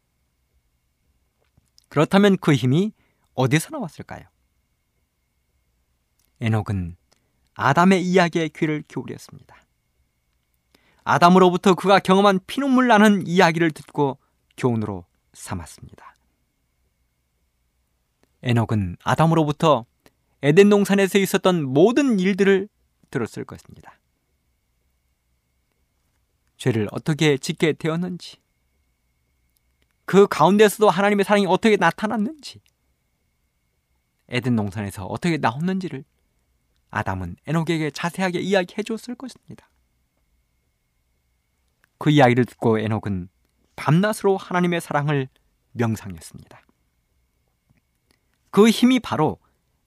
그렇다면 1.88 2.36
그 2.38 2.54
힘이 2.54 2.92
어디서 3.34 3.70
나왔을까요? 3.70 4.24
에녹은 6.40 6.96
아담의 7.54 8.04
이야기에 8.04 8.48
귀를 8.48 8.82
기울였습니다. 8.86 9.56
아담으로부터 11.04 11.74
그가 11.74 11.98
경험한 11.98 12.40
피눈물 12.46 12.88
나는 12.88 13.26
이야기를 13.26 13.70
듣고 13.70 14.18
교훈으로 14.56 15.04
삼았습니다. 15.34 16.14
에녹은 18.42 18.96
아담으로부터 19.02 19.86
에덴 20.42 20.68
동산에서 20.68 21.18
있었던 21.18 21.64
모든 21.64 22.18
일들을 22.18 22.68
들었을 23.10 23.44
것입니다. 23.44 23.98
죄를 26.56 26.88
어떻게 26.92 27.36
짓게 27.38 27.72
되었는지, 27.74 28.38
그 30.04 30.26
가운데서도 30.26 30.90
하나님의 30.90 31.24
사랑이 31.24 31.46
어떻게 31.46 31.76
나타났는지, 31.76 32.60
에덴 34.28 34.56
동산에서 34.56 35.06
어떻게 35.06 35.38
나왔는지를 35.38 36.04
아담은 36.90 37.36
에녹에게 37.46 37.90
자세하게 37.90 38.40
이야기해 38.40 38.82
줬을 38.82 39.14
것입니다. 39.14 39.68
그 41.98 42.10
이야기를 42.10 42.44
듣고 42.44 42.78
에녹은 42.78 43.28
밤낮으로 43.76 44.36
하나님의 44.36 44.80
사랑을 44.80 45.28
명상했습니다. 45.72 46.60
그 48.50 48.68
힘이 48.68 49.00
바로 49.00 49.38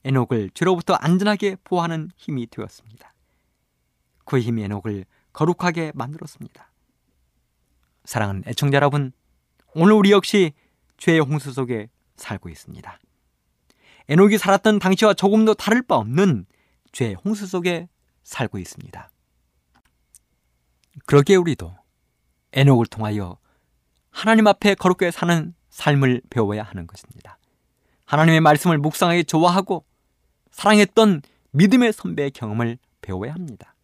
에녹을 0.03 0.51
죄로부터 0.53 0.93
안전하게 0.93 1.57
보호하는 1.63 2.11
힘이 2.17 2.47
되었습니다. 2.47 3.13
그 4.25 4.39
힘이 4.39 4.63
에녹을 4.63 5.05
거룩하게 5.33 5.91
만들었습니다. 5.95 6.71
사랑하는 8.03 8.43
애청자 8.47 8.75
여러분, 8.77 9.11
오늘 9.73 9.93
우리 9.93 10.11
역시 10.11 10.53
죄의 10.97 11.19
홍수 11.19 11.51
속에 11.51 11.89
살고 12.15 12.49
있습니다. 12.49 12.99
에녹이 14.09 14.37
살았던 14.37 14.79
당시와 14.79 15.13
조금도 15.13 15.53
다를 15.53 15.81
바 15.81 15.95
없는 15.95 16.45
죄의 16.91 17.15
홍수 17.15 17.45
속에 17.45 17.87
살고 18.23 18.57
있습니다. 18.57 19.09
그러기에 21.05 21.35
우리도 21.35 21.75
에녹을 22.53 22.85
통하여 22.87 23.37
하나님 24.17 24.47
앞에 24.47 24.73
거룩하게 24.73 25.11
사는 25.11 25.53
삶을 25.69 26.23
배워야 26.31 26.63
하는 26.63 26.87
것입니다. 26.87 27.37
하나님의 28.05 28.41
말씀을 28.41 28.79
묵상하기 28.79 29.25
좋아하고 29.25 29.85
사랑했던 30.49 31.21
믿음의 31.51 31.93
선배의 31.93 32.31
경험을 32.31 32.79
배워야 33.01 33.35
합니다. 33.35 33.75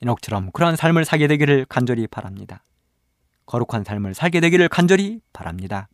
이녹처럼 0.00 0.52
그러한 0.52 0.76
삶을 0.76 1.04
살게 1.04 1.26
되기를 1.26 1.64
간절히 1.64 2.06
바랍니다. 2.06 2.62
거룩한 3.46 3.82
삶을 3.82 4.14
살게 4.14 4.38
되기를 4.38 4.68
간절히 4.68 5.20
바랍니다. 5.32 5.88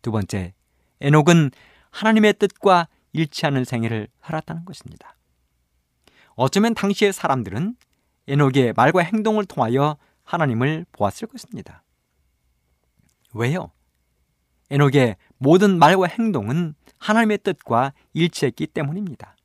두 0.00 0.10
번째, 0.10 0.54
에녹은 1.02 1.50
하나님의 1.90 2.32
뜻과 2.38 2.88
일치하는 3.12 3.66
생애를 3.66 4.08
살았다는 4.22 4.64
것입니다. 4.64 5.16
어쩌면 6.30 6.72
당시의 6.72 7.12
사람들은 7.12 7.76
에녹의 8.26 8.72
말과 8.74 9.02
행동을 9.02 9.44
통하여 9.44 9.98
하나님을 10.24 10.86
보았을 10.92 11.28
것입니다. 11.28 11.82
왜요? 13.32 13.72
에녹의 14.70 15.16
모든 15.38 15.78
말과 15.78 16.06
행동은 16.06 16.74
하나님의 16.98 17.38
뜻과 17.38 17.92
일치했기 18.14 18.68
때문입니다. 18.68 19.36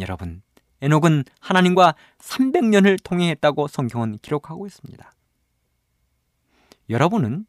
여러분, 0.00 0.42
에녹은 0.80 1.24
하나님과 1.40 1.94
300년을 2.18 3.02
통행했다고 3.02 3.68
성경은 3.68 4.18
기록하고 4.18 4.66
있습니다. 4.66 5.12
여러분은 6.88 7.46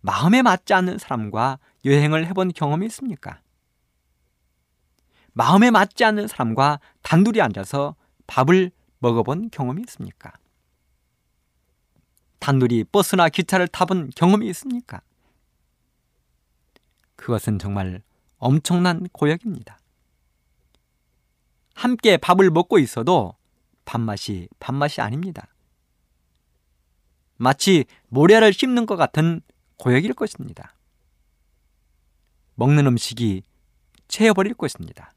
마음에 0.00 0.42
맞지 0.42 0.74
않는 0.74 0.98
사람과 0.98 1.58
여행을 1.84 2.26
해본 2.26 2.52
경험이 2.52 2.86
있습니까? 2.86 3.40
마음에 5.32 5.70
맞지 5.70 6.04
않는 6.04 6.26
사람과 6.26 6.80
단둘이 7.02 7.40
앉아서 7.40 7.94
밥을 8.26 8.70
먹어본 8.98 9.50
경험이 9.50 9.82
있습니까? 9.82 10.32
단둘이 12.42 12.82
버스나 12.90 13.28
기차를 13.28 13.68
타본 13.68 14.10
경험이 14.16 14.48
있습니까? 14.48 15.00
그것은 17.14 17.60
정말 17.60 18.02
엄청난 18.38 19.06
고역입니다. 19.12 19.78
함께 21.76 22.16
밥을 22.16 22.50
먹고 22.50 22.80
있어도 22.80 23.36
밥맛이 23.84 24.48
밥맛이 24.58 25.00
아닙니다. 25.00 25.46
마치 27.36 27.84
모래를 28.08 28.52
씹는 28.52 28.86
것 28.86 28.96
같은 28.96 29.40
고역일 29.76 30.12
것입니다. 30.12 30.74
먹는 32.56 32.88
음식이 32.88 33.44
채워버릴 34.08 34.54
것입니다. 34.54 35.12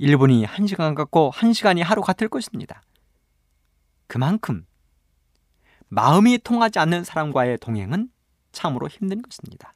1분이 0.00 0.46
1시간 0.46 0.94
같고 0.94 1.32
1시간이 1.34 1.82
하루 1.82 2.00
같을 2.00 2.30
것입니다. 2.30 2.80
그만큼 4.06 4.64
마음이 5.92 6.38
통하지 6.38 6.78
않는 6.78 7.04
사람과의 7.04 7.58
동행은 7.58 8.10
참으로 8.50 8.88
힘든 8.88 9.20
것입니다. 9.20 9.74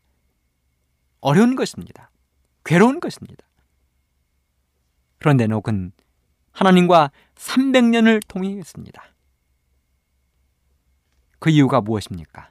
어려운 1.20 1.56
것입니다. 1.56 2.10
괴로운 2.64 3.00
것입니다. 3.00 3.46
그런데 5.18 5.46
녹은 5.46 5.92
하나님과 6.52 7.10
300년을 7.34 8.22
동행했습니다. 8.28 9.04
그 11.38 11.50
이유가 11.50 11.82
무엇입니까? 11.82 12.50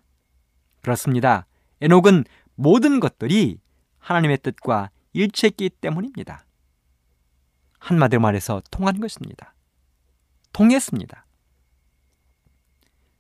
그렇습니다. 0.84 1.48
에녹은 1.82 2.26
모든 2.54 3.00
것들이 3.00 3.60
하나님의 3.98 4.38
뜻과 4.44 4.92
일치했기 5.14 5.72
때문입니다. 5.72 6.46
한마디로 7.80 8.22
말해서 8.22 8.62
통한 8.70 9.00
것입니다. 9.00 9.56
통했습니다. 10.54 11.25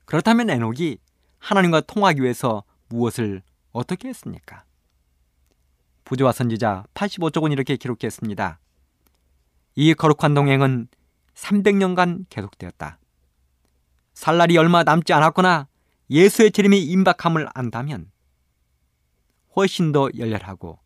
그렇다면 0.05 0.49
에녹이 0.49 0.99
하나님과 1.39 1.81
통하기 1.81 2.21
위해서 2.21 2.63
무엇을 2.89 3.41
어떻게 3.71 4.07
했습니까? 4.09 4.63
부조와 6.05 6.31
선지자 6.31 6.85
85쪽은 6.93 7.51
이렇게 7.51 7.75
기록했습니다. 7.75 8.59
이 9.75 9.93
거룩한 9.93 10.33
동행은 10.33 10.87
300년간 11.33 12.25
계속되었다. 12.29 12.99
살 14.13 14.37
날이 14.37 14.57
얼마 14.57 14.83
남지 14.83 15.11
않았거나 15.11 15.67
예수의 16.09 16.51
재림이 16.51 16.81
임박함을 16.83 17.49
안다면 17.53 18.11
훨씬 19.55 19.91
더 19.91 20.09
열렬하고 20.15 20.79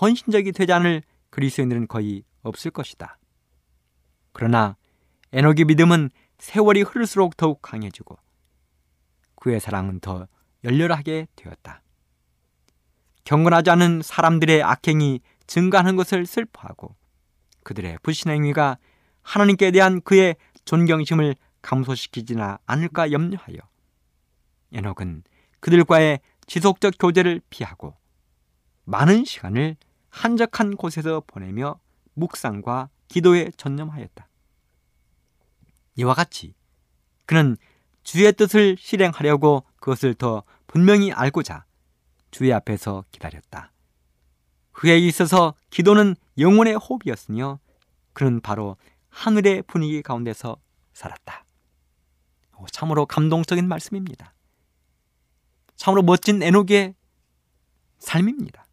헌신적이 0.00 0.52
되지 0.52 0.72
않을 0.72 1.02
그리스도인들은 1.30 1.88
거의 1.88 2.22
없을 2.42 2.70
것이다. 2.70 3.18
그러나 4.32 4.76
에녹의 5.32 5.64
믿음은 5.64 6.10
세월이 6.38 6.82
흐를수록 6.82 7.36
더욱 7.36 7.60
강해지고 7.60 8.16
그의 9.46 9.60
사랑은 9.60 10.00
더 10.00 10.26
열렬하게 10.64 11.28
되었다. 11.36 11.80
경건하지 13.22 13.70
않은 13.70 14.02
사람들의 14.02 14.60
악행이 14.60 15.20
증가하는 15.46 15.94
것을 15.94 16.26
슬퍼하고 16.26 16.96
그들의 17.62 17.98
불신행위가 18.02 18.76
하나님께 19.22 19.70
대한 19.70 20.00
그의 20.00 20.34
존경심을 20.64 21.36
감소시키지나 21.62 22.58
않을까 22.66 23.12
염려하여 23.12 23.58
에녹은 24.72 25.22
그들과의 25.60 26.18
지속적 26.48 26.94
교제를 26.98 27.40
피하고 27.48 27.96
많은 28.82 29.24
시간을 29.24 29.76
한적한 30.08 30.74
곳에서 30.74 31.22
보내며 31.24 31.78
묵상과 32.14 32.88
기도에 33.06 33.52
전념하였다. 33.56 34.28
이와 35.98 36.14
같이 36.14 36.52
그는 37.26 37.56
주의 38.06 38.32
뜻을 38.32 38.76
실행하려고 38.78 39.64
그것을 39.80 40.14
더 40.14 40.44
분명히 40.68 41.10
알고자 41.10 41.64
주의 42.30 42.52
앞에서 42.52 43.04
기다렸다. 43.10 43.72
그에게 44.70 45.04
있어서 45.08 45.54
기도는 45.70 46.14
영혼의 46.38 46.76
호흡이었으며 46.76 47.58
그는 48.12 48.40
바로 48.40 48.76
하늘의 49.08 49.62
분위기 49.62 50.02
가운데서 50.02 50.56
살았다. 50.92 51.44
참으로 52.70 53.06
감동적인 53.06 53.66
말씀입니다. 53.66 54.32
참으로 55.74 56.02
멋진 56.02 56.44
에녹의 56.44 56.94
삶입니다. 57.98 58.66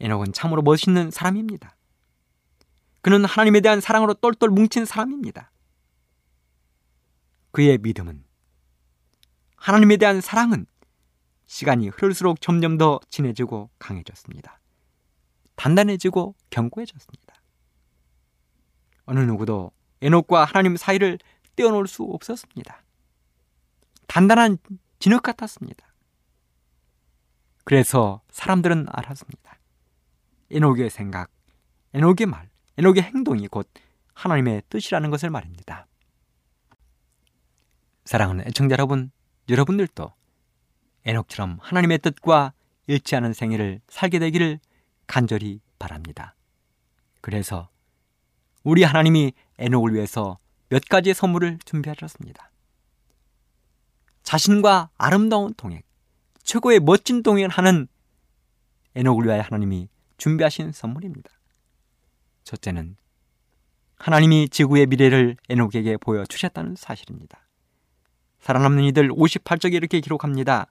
에녹은 0.00 0.32
참으로 0.32 0.62
멋있는 0.62 1.10
사람입니다. 1.10 1.76
그는 3.02 3.26
하나님에 3.26 3.60
대한 3.60 3.82
사랑으로 3.82 4.14
똘똘 4.14 4.48
뭉친 4.48 4.86
사람입니다. 4.86 5.50
그의 7.50 7.78
믿음은 7.78 8.24
하나님에 9.56 9.96
대한 9.96 10.20
사랑은 10.20 10.66
시간이 11.46 11.88
흐를수록 11.88 12.40
점점 12.40 12.78
더 12.78 13.00
진해지고 13.08 13.70
강해졌습니다. 13.78 14.60
단단해지고 15.56 16.34
견고해졌습니다. 16.50 17.34
어느 19.06 19.20
누구도 19.20 19.72
에녹과 20.02 20.44
하나님 20.44 20.76
사이를 20.76 21.18
떼어놓을 21.56 21.86
수 21.86 22.04
없었습니다. 22.04 22.84
단단한 24.06 24.58
진흙 25.00 25.22
같았습니다. 25.22 25.86
그래서 27.64 28.22
사람들은 28.30 28.86
알았습니다. 28.90 29.58
에녹의 30.50 30.90
생각, 30.90 31.30
에녹의 31.92 32.26
말, 32.26 32.48
에녹의 32.76 33.02
행동이 33.02 33.48
곧 33.48 33.68
하나님의 34.14 34.62
뜻이라는 34.68 35.10
것을 35.10 35.30
말입니다. 35.30 35.86
사랑하는 38.08 38.46
애청자 38.46 38.72
여러분, 38.72 39.10
여러분들도 39.50 40.10
에녹처럼 41.04 41.58
하나님의 41.60 41.98
뜻과 41.98 42.54
일치하는 42.86 43.34
생애를 43.34 43.82
살게 43.86 44.18
되기를 44.18 44.60
간절히 45.06 45.60
바랍니다. 45.78 46.34
그래서 47.20 47.68
우리 48.64 48.82
하나님이 48.82 49.34
에녹을 49.58 49.92
위해서 49.92 50.38
몇 50.70 50.80
가지의 50.88 51.12
선물을 51.12 51.58
준비하셨습니다. 51.66 52.50
자신과 54.22 54.88
아름다운 54.96 55.52
동행, 55.52 55.82
최고의 56.42 56.80
멋진 56.80 57.22
동행을 57.22 57.50
하는 57.50 57.88
에녹을 58.94 59.26
위하여 59.26 59.42
하나님이 59.42 59.90
준비하신 60.16 60.72
선물입니다. 60.72 61.30
첫째는 62.44 62.96
하나님이 63.98 64.48
지구의 64.48 64.86
미래를 64.86 65.36
에녹에게 65.50 65.98
보여주셨다는 65.98 66.74
사실입니다. 66.74 67.47
살아남는 68.40 68.84
이들 68.84 69.10
58쪽에 69.10 69.74
이렇게 69.74 70.00
기록합니다. 70.00 70.66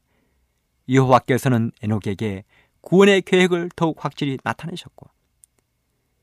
여호와께서는 0.90 1.72
에녹에게 1.82 2.44
구원의 2.82 3.24
계획을 3.24 3.72
더욱 3.76 4.04
확실히 4.04 4.38
나타내셨고 4.44 5.10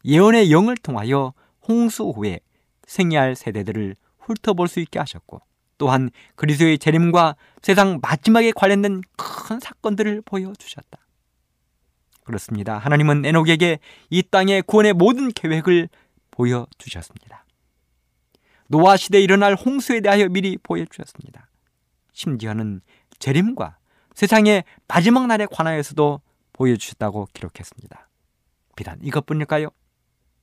예언의 0.04 0.50
영을 0.50 0.76
통하여 0.76 1.34
홍수 1.66 2.04
후에 2.04 2.40
생애할 2.86 3.34
세대들을 3.34 3.96
훑어볼 4.18 4.68
수 4.68 4.80
있게 4.80 4.98
하셨고 4.98 5.40
또한 5.76 6.10
그리스도의 6.36 6.78
재림과 6.78 7.36
세상 7.62 7.98
마지막에 8.00 8.52
관련된 8.52 9.02
큰 9.16 9.60
사건들을 9.60 10.22
보여주셨다. 10.22 10.98
그렇습니다. 12.24 12.78
하나님은 12.78 13.24
에녹에게 13.26 13.78
이 14.10 14.22
땅의 14.22 14.62
구원의 14.62 14.94
모든 14.94 15.30
계획을 15.30 15.88
보여주셨습니다. 16.30 17.43
노아 18.68 18.96
시대에 18.96 19.20
일어날 19.22 19.54
홍수에 19.54 20.00
대하여 20.00 20.28
미리 20.28 20.56
보여주셨습니다. 20.58 21.48
심지어는 22.12 22.80
재림과 23.18 23.78
세상의 24.14 24.64
마지막 24.88 25.26
날에 25.26 25.46
관하여서도 25.50 26.20
보여주셨다고 26.52 27.28
기록했습니다. 27.32 28.08
비단 28.76 28.98
이것뿐일까요? 29.02 29.68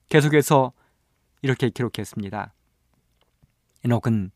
계속해서 0.10 0.74
이렇게 1.42 1.70
기록했습니다. 1.70 2.54
에녹은 3.86 4.32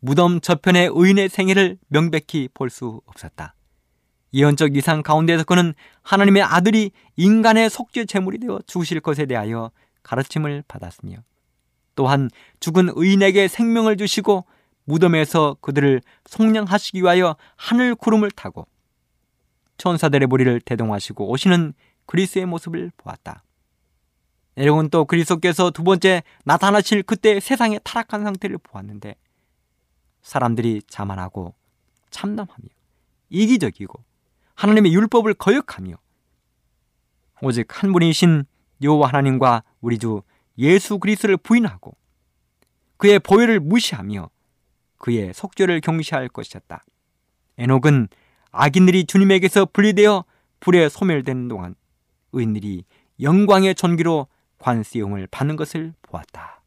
무덤 0.00 0.40
저편의 0.40 0.90
의인의 0.94 1.28
생애를 1.28 1.78
명백히 1.88 2.48
볼 2.54 2.70
수 2.70 3.00
없었다. 3.06 3.54
예언적 4.32 4.76
이상 4.76 5.02
가운데서 5.02 5.44
그는 5.44 5.74
하나님의 6.02 6.42
아들이 6.42 6.92
인간의 7.16 7.68
속죄 7.68 8.04
제물이 8.04 8.38
되어 8.38 8.60
죽으실 8.66 9.00
것에 9.00 9.26
대하여 9.26 9.72
가르침을 10.02 10.62
받았으며 10.68 11.16
또한 11.94 12.30
죽은 12.60 12.90
의인에게 12.94 13.48
생명을 13.48 13.96
주시고 13.96 14.44
무덤에서 14.84 15.56
그들을 15.60 16.00
속량하시기 16.26 17.02
위하여 17.02 17.36
하늘 17.56 17.94
구름을 17.94 18.30
타고 18.30 18.66
천사들의 19.78 20.28
머리를 20.28 20.60
대동하시고 20.60 21.30
오시는 21.30 21.74
그리스의 22.06 22.46
모습을 22.46 22.90
보았다. 22.96 23.44
여러분 24.56 24.90
또 24.90 25.04
그리스도께서 25.04 25.70
두 25.70 25.84
번째 25.84 26.22
나타나실 26.44 27.02
그때 27.04 27.40
세상의 27.40 27.80
타락한 27.84 28.24
상태를 28.24 28.58
보았는데 28.58 29.14
사람들이 30.22 30.82
자만하고 30.88 31.54
참담하며 32.10 32.68
이기적이고 33.30 34.04
하나님의 34.54 34.92
율법을 34.92 35.34
거역하며 35.34 35.94
오직 37.42 37.82
한 37.82 37.92
분이신 37.92 38.44
여호와 38.82 39.08
하나님과 39.08 39.62
우리 39.80 39.98
주 39.98 40.22
예수 40.60 40.98
그리스도를 40.98 41.36
부인하고 41.36 41.96
그의 42.96 43.18
보혈을 43.18 43.60
무시하며 43.60 44.30
그의 44.98 45.32
속죄를 45.32 45.80
경시할 45.80 46.28
것이었다. 46.28 46.84
에녹은 47.56 48.08
악인들이 48.52 49.06
주님에게서 49.06 49.66
분리되어 49.66 50.24
불에 50.60 50.88
소멸되는 50.88 51.48
동안 51.48 51.74
의인들이 52.32 52.84
영광의 53.20 53.74
전기로 53.74 54.28
관수용을 54.58 55.26
받는 55.28 55.56
것을 55.56 55.94
보았다. 56.02 56.62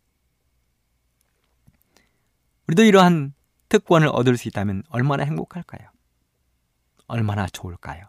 우리도 2.68 2.84
이러한 2.84 3.34
특권을 3.70 4.08
얻을 4.08 4.38
수 4.38 4.48
있다면 4.48 4.84
얼마나 4.90 5.24
행복할까요? 5.24 5.90
얼마나 7.08 7.46
좋을까요? 7.48 8.06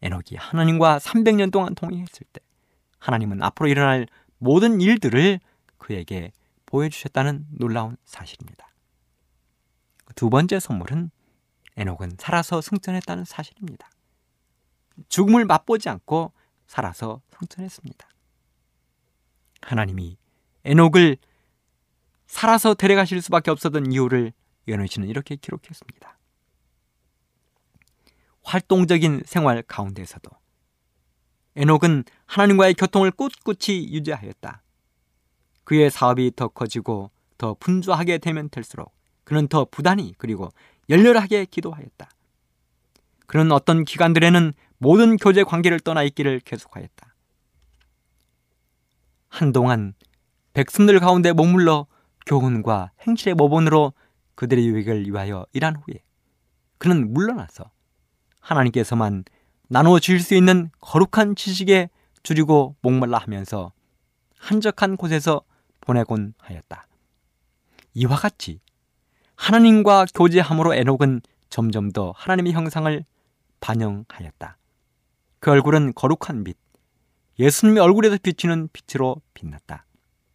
에녹이 0.00 0.36
하나님과 0.36 0.98
300년 0.98 1.50
동안 1.52 1.74
동행했을 1.74 2.26
때 2.32 2.40
하나님은 2.98 3.42
앞으로 3.42 3.68
일어날 3.68 4.06
모든 4.38 4.80
일들을 4.80 5.40
그에게 5.76 6.32
보여주셨다는 6.66 7.46
놀라운 7.50 7.96
사실입니다. 8.04 8.68
두 10.14 10.30
번째 10.30 10.58
선물은 10.60 11.10
에녹은 11.76 12.16
살아서 12.18 12.60
승천했다는 12.60 13.24
사실입니다. 13.24 13.88
죽음을 15.08 15.44
맛보지 15.44 15.88
않고 15.88 16.32
살아서 16.66 17.20
승천했습니다. 17.38 18.08
하나님이 19.62 20.16
에녹을 20.64 21.16
살아서 22.26 22.74
데려가실 22.74 23.22
수밖에 23.22 23.50
없었던 23.50 23.92
이유를 23.92 24.32
연원 24.66 24.86
씨는 24.86 25.08
이렇게 25.08 25.36
기록했습니다. 25.36 26.18
활동적인 28.42 29.22
생활 29.24 29.62
가운데서도 29.62 30.30
에녹은 31.58 32.04
하나님과의 32.26 32.74
교통을 32.74 33.10
꿋꿋이 33.10 33.88
유지하였다. 33.92 34.62
그의 35.64 35.90
사업이 35.90 36.32
더 36.36 36.46
커지고 36.46 37.10
더 37.36 37.54
분주하게 37.58 38.18
되면 38.18 38.48
될수록 38.48 38.94
그는 39.24 39.48
더 39.48 39.64
부단히 39.64 40.14
그리고 40.18 40.50
열렬하게 40.88 41.46
기도하였다. 41.46 42.08
그는 43.26 43.50
어떤 43.50 43.84
기간들에는 43.84 44.52
모든 44.78 45.16
교제 45.16 45.42
관계를 45.42 45.80
떠나 45.80 46.04
있기를 46.04 46.40
계속하였다. 46.44 47.14
한동안 49.28 49.94
백성들 50.52 51.00
가운데 51.00 51.32
머물러 51.32 51.88
교훈과 52.26 52.92
행실의 53.04 53.34
모본으로 53.34 53.94
그들의 54.36 54.64
유익을 54.64 55.06
위하여 55.06 55.44
일한 55.52 55.74
후에 55.74 56.04
그는 56.78 57.12
물러나서 57.12 57.68
하나님께서만 58.38 59.24
나누어 59.68 59.98
주실 59.98 60.20
수 60.20 60.34
있는 60.34 60.70
거룩한 60.80 61.36
지식에 61.36 61.90
줄이고 62.22 62.74
목말라 62.80 63.18
하면서 63.18 63.72
한적한 64.38 64.96
곳에서 64.96 65.42
보내곤 65.80 66.34
하였다. 66.38 66.86
이와 67.94 68.16
같이 68.16 68.60
하나님과 69.36 70.06
교제함으로 70.14 70.74
에녹은 70.74 71.20
점점 71.50 71.90
더 71.90 72.12
하나님의 72.16 72.52
형상을 72.52 73.04
반영하였다. 73.60 74.56
그 75.40 75.50
얼굴은 75.50 75.92
거룩한 75.94 76.44
빛, 76.44 76.56
예수님의 77.38 77.82
얼굴에서 77.82 78.18
비치는 78.22 78.68
빛으로 78.72 79.20
빛났다. 79.34 79.84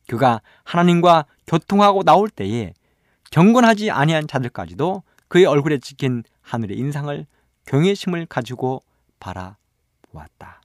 그가 0.08 0.42
하나님과 0.64 1.26
교통하고 1.48 2.04
나올 2.04 2.30
때에 2.30 2.74
경건하지 3.32 3.90
아니한 3.90 4.28
자들까지도 4.28 5.04
그의 5.28 5.46
얼굴에 5.46 5.80
찍힌 5.80 6.24
하늘의 6.42 6.78
인상을 6.78 7.26
경외심을 7.66 8.28
가지고 8.28 8.84
바라보았다. 9.24 10.62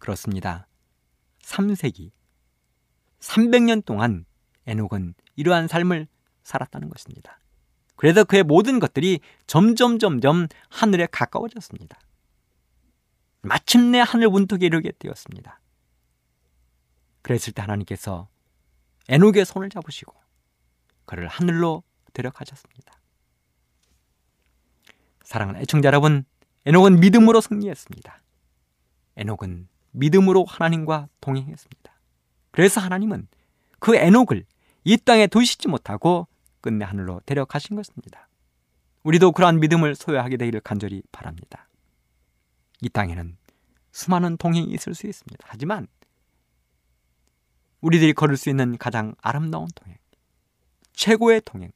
그렇습니다. 0.00 0.66
3세기 1.42 2.10
300년 3.20 3.84
동안 3.84 4.26
에녹은 4.66 5.14
이러한 5.36 5.68
삶을 5.68 6.08
살았다는 6.42 6.88
것입니다. 6.88 7.38
그래서 7.96 8.24
그의 8.24 8.42
모든 8.42 8.78
것들이 8.80 9.20
점점 9.46 9.98
점점 9.98 10.46
하늘에 10.68 11.06
가까워졌습니다. 11.10 11.98
마침내 13.42 14.00
하늘 14.00 14.28
문턱에 14.28 14.66
이르게 14.66 14.92
되었습니다. 14.98 15.60
그랬을 17.22 17.52
때 17.52 17.62
하나님께서 17.62 18.28
에녹의 19.08 19.44
손을 19.44 19.70
잡으시고 19.70 20.12
그를 21.06 21.28
하늘로 21.28 21.82
데려가셨습니다. 22.12 22.92
사랑하는 25.22 25.60
애청자 25.60 25.88
여러분, 25.88 26.24
에녹은 26.68 27.00
믿음으로 27.00 27.40
승리했습니다. 27.40 28.22
에녹은 29.16 29.68
믿음으로 29.92 30.44
하나님과 30.44 31.08
동행했습니다. 31.22 31.92
그래서 32.50 32.78
하나님은 32.82 33.26
그 33.78 33.96
에녹을 33.96 34.44
이 34.84 34.96
땅에 34.98 35.26
두시지 35.28 35.66
못하고 35.68 36.28
끝내 36.60 36.84
하늘로 36.84 37.22
데려가신 37.24 37.74
것입니다. 37.74 38.28
우리도 39.02 39.32
그러한 39.32 39.60
믿음을 39.60 39.94
소유하게 39.94 40.36
되기를 40.36 40.60
간절히 40.60 41.02
바랍니다. 41.10 41.70
이 42.82 42.90
땅에는 42.90 43.38
수많은 43.92 44.36
동행이 44.36 44.70
있을 44.74 44.94
수 44.94 45.06
있습니다. 45.06 45.42
하지만 45.48 45.86
우리들이 47.80 48.12
걸을 48.12 48.36
수 48.36 48.50
있는 48.50 48.76
가장 48.76 49.14
아름다운 49.22 49.68
동행, 49.74 49.96
최고의 50.92 51.40
동행, 51.46 51.72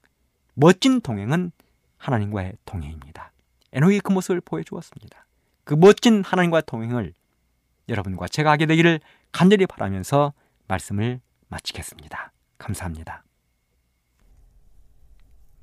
멋진 0.53 1.01
동행은 1.01 1.51
하나님과의 1.97 2.59
동행입니다. 2.66 3.32
에녹이 3.72 4.00
그 4.00 4.12
모습을 4.12 4.40
보여주었습니다. 4.40 5.26
그 5.64 5.74
멋진 5.74 6.22
하나님과의 6.24 6.64
동행을 6.66 7.12
여러분과 7.88 8.28
제가 8.28 8.50
하게 8.50 8.66
되기를 8.66 9.00
간절히 9.32 9.66
바라면서 9.66 10.32
말씀을 10.68 11.20
마치겠습니다. 11.48 12.32
감사합니다. 12.58 13.24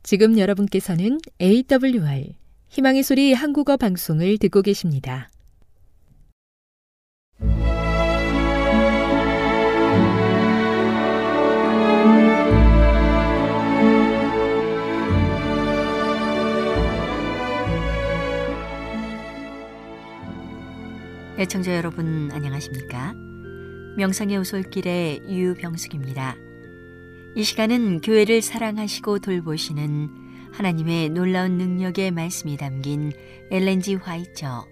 지금 0.04 0.38
여러분께서는 0.38 1.20
AWR 1.42 2.34
희망의 2.70 3.04
소리 3.04 3.34
한국어 3.34 3.78
방송을 3.78 4.38
듣고 4.38 4.62
계십니다. 4.62 5.30
애청자 21.40 21.74
여러분 21.74 22.30
안녕하십니까? 22.34 23.14
명상의 23.96 24.36
오솔길의 24.40 25.22
유병숙입니다. 25.30 26.36
이 27.34 27.44
시간은 27.46 28.02
교회를 28.02 28.42
사랑하시고 28.42 29.20
돌보시는 29.20 30.52
하나님의 30.52 31.12
놀라운 31.12 31.58
능력의 31.58 32.12
말씀이 32.12 32.58
담긴 32.58 33.14
엘렌지 33.52 33.96
화이처 33.96 34.68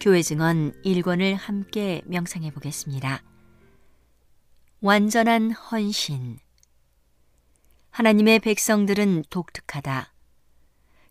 교회 0.00 0.22
증언 0.22 0.72
1권을 0.82 1.34
함께 1.36 2.00
명상해 2.06 2.52
보겠습니다. 2.52 3.22
완전한 4.80 5.50
헌신 5.50 6.38
하나님의 7.90 8.38
백성들은 8.38 9.24
독특하다. 9.28 10.14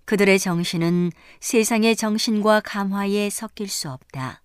그들의 0.06 0.39
정신은 0.39 1.12
세상의 1.39 1.95
정신과 1.95 2.62
감화에 2.62 3.30
섞일 3.30 3.68
수 3.68 3.91
없다. 3.91 4.41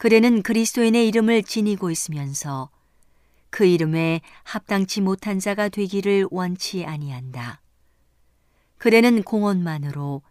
그대는 0.00 0.40
그리스도인의 0.40 1.06
이름을 1.08 1.42
지니고 1.42 1.90
있으면서 1.90 2.70
그 3.50 3.66
이름에 3.66 4.22
합당치 4.44 5.02
못한 5.02 5.38
자가 5.38 5.68
되기를 5.68 6.26
원치 6.30 6.86
아니한다. 6.86 7.60
그대는 8.78 9.22
공헌만으로 9.22 10.22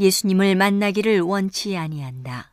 예수님을 0.00 0.56
만나기를 0.56 1.20
원치 1.20 1.76
아니한다. 1.76 2.52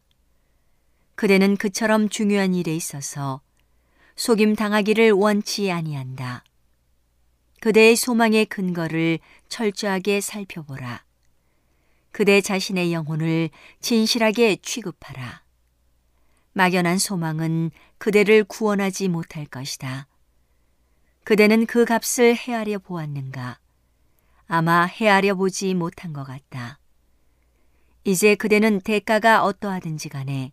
그대는 1.16 1.58
그처럼 1.58 2.08
중요한 2.08 2.54
일에 2.54 2.76
있어서 2.76 3.42
속임 4.16 4.56
당하기를 4.56 5.10
원치 5.14 5.72
아니한다. 5.72 6.44
그대의 7.62 7.96
소망의 7.96 8.46
근거를 8.46 9.18
철저하게 9.48 10.22
살펴보라. 10.22 11.04
그대 12.12 12.42
자신의 12.42 12.94
영혼을 12.94 13.50
진실하게 13.82 14.58
취급하라. 14.62 15.49
막연한 16.54 16.98
소망은 16.98 17.72
그대를 17.98 18.44
구원하지 18.44 19.08
못할 19.08 19.46
것이다. 19.46 20.08
그대는 21.24 21.66
그 21.66 21.86
값을 21.86 22.36
헤아려 22.36 22.80
보았는가? 22.80 23.60
아마 24.48 24.86
헤아려 24.86 25.36
보지 25.36 25.74
못한 25.76 26.12
것 26.12 26.24
같다. 26.24 26.80
이제 28.04 28.34
그대는 28.36 28.82
대가가 28.82 29.44
어떠하든지 29.44 30.10
간에 30.10 30.52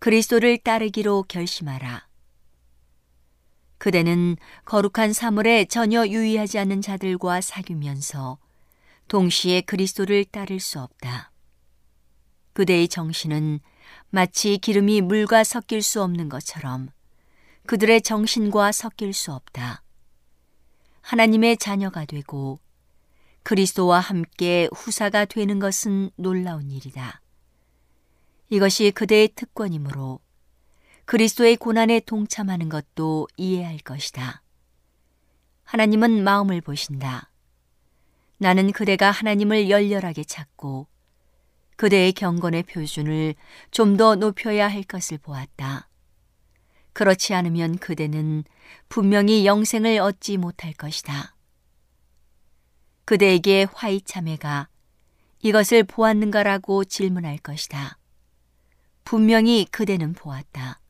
그리스도를 0.00 0.58
따르기로 0.58 1.24
결심하라. 1.28 2.08
그대는 3.78 4.36
거룩한 4.64 5.12
사물에 5.12 5.66
전혀 5.66 6.06
유의하지 6.06 6.58
않는 6.58 6.82
자들과 6.82 7.40
사귀면서 7.40 8.38
동시에 9.08 9.60
그리스도를 9.60 10.24
따를 10.24 10.58
수 10.58 10.80
없다. 10.80 11.30
그대의 12.54 12.88
정신은 12.88 13.60
마치 14.14 14.58
기름이 14.58 15.00
물과 15.00 15.42
섞일 15.42 15.82
수 15.82 16.00
없는 16.00 16.28
것처럼 16.28 16.88
그들의 17.66 18.00
정신과 18.02 18.70
섞일 18.70 19.12
수 19.12 19.32
없다. 19.32 19.82
하나님의 21.00 21.56
자녀가 21.56 22.04
되고 22.04 22.60
그리스도와 23.42 23.98
함께 23.98 24.68
후사가 24.72 25.24
되는 25.24 25.58
것은 25.58 26.10
놀라운 26.14 26.70
일이다. 26.70 27.22
이것이 28.50 28.92
그대의 28.92 29.30
특권이므로 29.34 30.20
그리스도의 31.06 31.56
고난에 31.56 31.98
동참하는 31.98 32.68
것도 32.68 33.26
이해할 33.36 33.78
것이다. 33.78 34.42
하나님은 35.64 36.22
마음을 36.22 36.60
보신다. 36.60 37.32
나는 38.38 38.70
그대가 38.70 39.10
하나님을 39.10 39.70
열렬하게 39.70 40.22
찾고 40.22 40.86
그대의 41.84 42.14
경건의 42.14 42.62
표준을 42.62 43.34
좀 43.70 43.98
더 43.98 44.14
높여야 44.14 44.68
할 44.68 44.84
것을 44.84 45.18
보았다. 45.18 45.90
그렇지 46.94 47.34
않으면 47.34 47.76
그대는 47.76 48.44
분명히 48.88 49.44
영생을 49.44 49.98
얻지 49.98 50.38
못할 50.38 50.72
것이다. 50.72 51.36
그대에게 53.04 53.66
화이 53.70 54.00
참회가 54.00 54.70
이것을 55.40 55.84
보았는가라고 55.84 56.84
질문할 56.84 57.36
것이다. 57.36 57.98
분명히 59.04 59.66
그대는 59.70 60.14
보았다. 60.14 60.80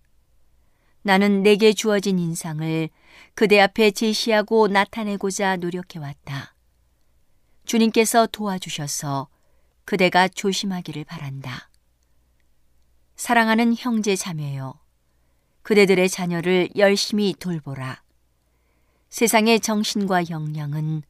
나는 1.03 1.42
내게 1.42 1.72
주어진 1.72 2.20
인상을 2.20 2.88
그대 3.34 3.59
앞에 3.59 3.90
제시하고 3.90 4.68
나타내고자 4.68 5.57
노력해왔다. 5.57 6.55
주님께서 7.64 8.28
도와주셔서 8.28 9.34
그대가 9.85 10.28
조심하기를 10.28 11.05
바란다. 11.05 11.68
사랑하는 13.16 13.74
형제 13.76 14.16
자매요. 14.16 14.74
그대들의 15.62 16.09
자녀를 16.09 16.70
열심히 16.76 17.35
돌보라. 17.39 18.03
세상의 19.09 19.61
정신과 19.61 20.30
역량은 20.30 21.03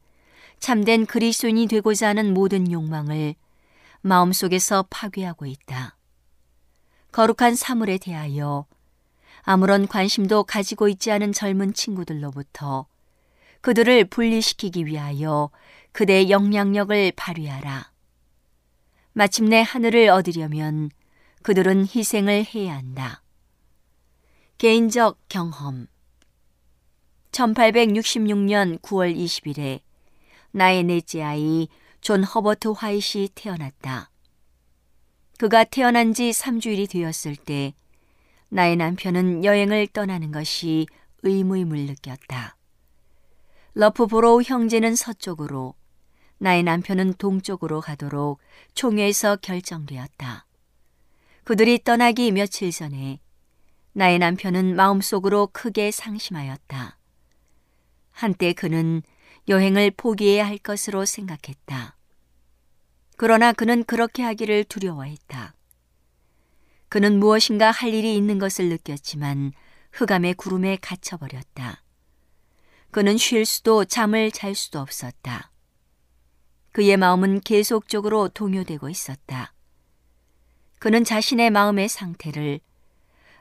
참된 0.59 1.05
그리스도인이 1.05 1.67
되고자 1.67 2.09
하는 2.09 2.33
모든 2.33 2.71
욕망을 2.71 3.35
마음속에서 4.01 4.85
파괴하고 4.89 5.45
있다. 5.45 5.97
거룩한 7.11 7.55
사물에 7.55 7.97
대하여 7.97 8.65
아무런 9.41 9.87
관심도 9.87 10.43
가지고 10.43 10.87
있지 10.89 11.11
않은 11.11 11.33
젊은 11.33 11.73
친구들로부터 11.73 12.87
그들을 13.61 14.05
분리시키기 14.05 14.85
위하여 14.85 15.49
그대의 15.91 16.29
영향력을 16.29 17.13
발휘하라. 17.15 17.94
마침내 19.17 19.61
하늘을 19.61 20.09
얻으려면 20.09 20.89
그들은 21.41 21.87
희생을 21.87 22.45
해야 22.53 22.75
한다. 22.75 23.23
개인적 24.57 25.17
경험 25.29 25.87
1866년 27.31 28.77
9월 28.81 29.15
20일에 29.15 29.79
나의 30.51 30.83
넷째 30.83 31.21
아이 31.21 31.69
존 32.01 32.25
허버트 32.25 32.73
화잇이 32.75 33.29
태어났다. 33.35 34.11
그가 35.37 35.63
태어난 35.63 36.13
지 36.13 36.31
3주일이 36.31 36.89
되었을 36.89 37.37
때 37.37 37.73
나의 38.49 38.75
남편은 38.75 39.45
여행을 39.45 39.87
떠나는 39.93 40.33
것이 40.33 40.87
의무임을 41.23 41.85
느꼈다. 41.85 42.57
러프보로우 43.75 44.41
형제는 44.41 44.97
서쪽으로, 44.97 45.73
나의 46.37 46.63
남편은 46.63 47.15
동쪽으로 47.15 47.81
가도록 47.81 48.39
총회에서 48.73 49.37
결정되었다. 49.37 50.45
그들이 51.43 51.83
떠나기 51.83 52.31
며칠 52.31 52.71
전에 52.71 53.19
나의 53.93 54.19
남편은 54.19 54.75
마음속으로 54.75 55.47
크게 55.53 55.91
상심하였다. 55.91 56.97
한때 58.11 58.53
그는 58.53 59.01
여행을 59.47 59.91
포기해야 59.91 60.45
할 60.45 60.57
것으로 60.57 61.05
생각했다. 61.05 61.95
그러나 63.17 63.53
그는 63.53 63.83
그렇게 63.83 64.23
하기를 64.23 64.65
두려워했다. 64.65 65.53
그는 66.89 67.19
무엇인가 67.19 67.71
할 67.71 67.93
일이 67.93 68.15
있는 68.15 68.39
것을 68.39 68.69
느꼈지만 68.69 69.53
흑암의 69.93 70.33
구름에 70.35 70.77
갇혀버렸다. 70.81 71.83
그는 72.91 73.17
쉴 73.17 73.45
수도 73.45 73.85
잠을 73.85 74.31
잘 74.31 74.55
수도 74.55 74.79
없었다. 74.79 75.51
그의 76.75 76.97
마음은 76.97 77.39
계속적으로 77.39 78.27
동요되고 78.27 78.89
있었다. 78.89 79.53
그는 80.77 81.05
자신의 81.05 81.49
마음의 81.49 81.87
상태를 81.87 82.59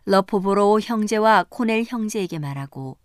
러포보로 0.05 0.80
형제와 0.80 1.47
코넬 1.49 1.82
형제에게 1.82 2.39
말하고 2.39 2.97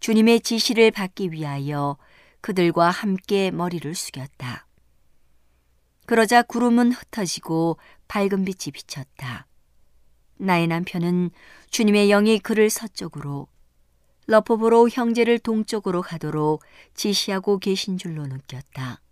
주님의 0.00 0.40
지시를 0.40 0.90
받기 0.90 1.30
위하여 1.30 1.96
그들과 2.40 2.90
함께 2.90 3.52
머리를 3.52 3.94
숙였다. 3.94 4.66
그러자 6.06 6.42
구름은 6.42 6.90
흩어지고 6.90 7.78
밝은 8.08 8.44
빛이 8.44 8.72
비쳤다. 8.72 9.46
나의 10.38 10.66
남편은 10.66 11.30
주님의 11.70 12.08
영이 12.08 12.40
그를 12.40 12.68
서쪽으로 12.68 13.46
러포보로 14.26 14.88
형제를 14.88 15.38
동쪽으로 15.38 16.02
가도록 16.02 16.64
지시하고 16.94 17.60
계신 17.60 17.96
줄로 17.96 18.26
느꼈다. 18.26 19.02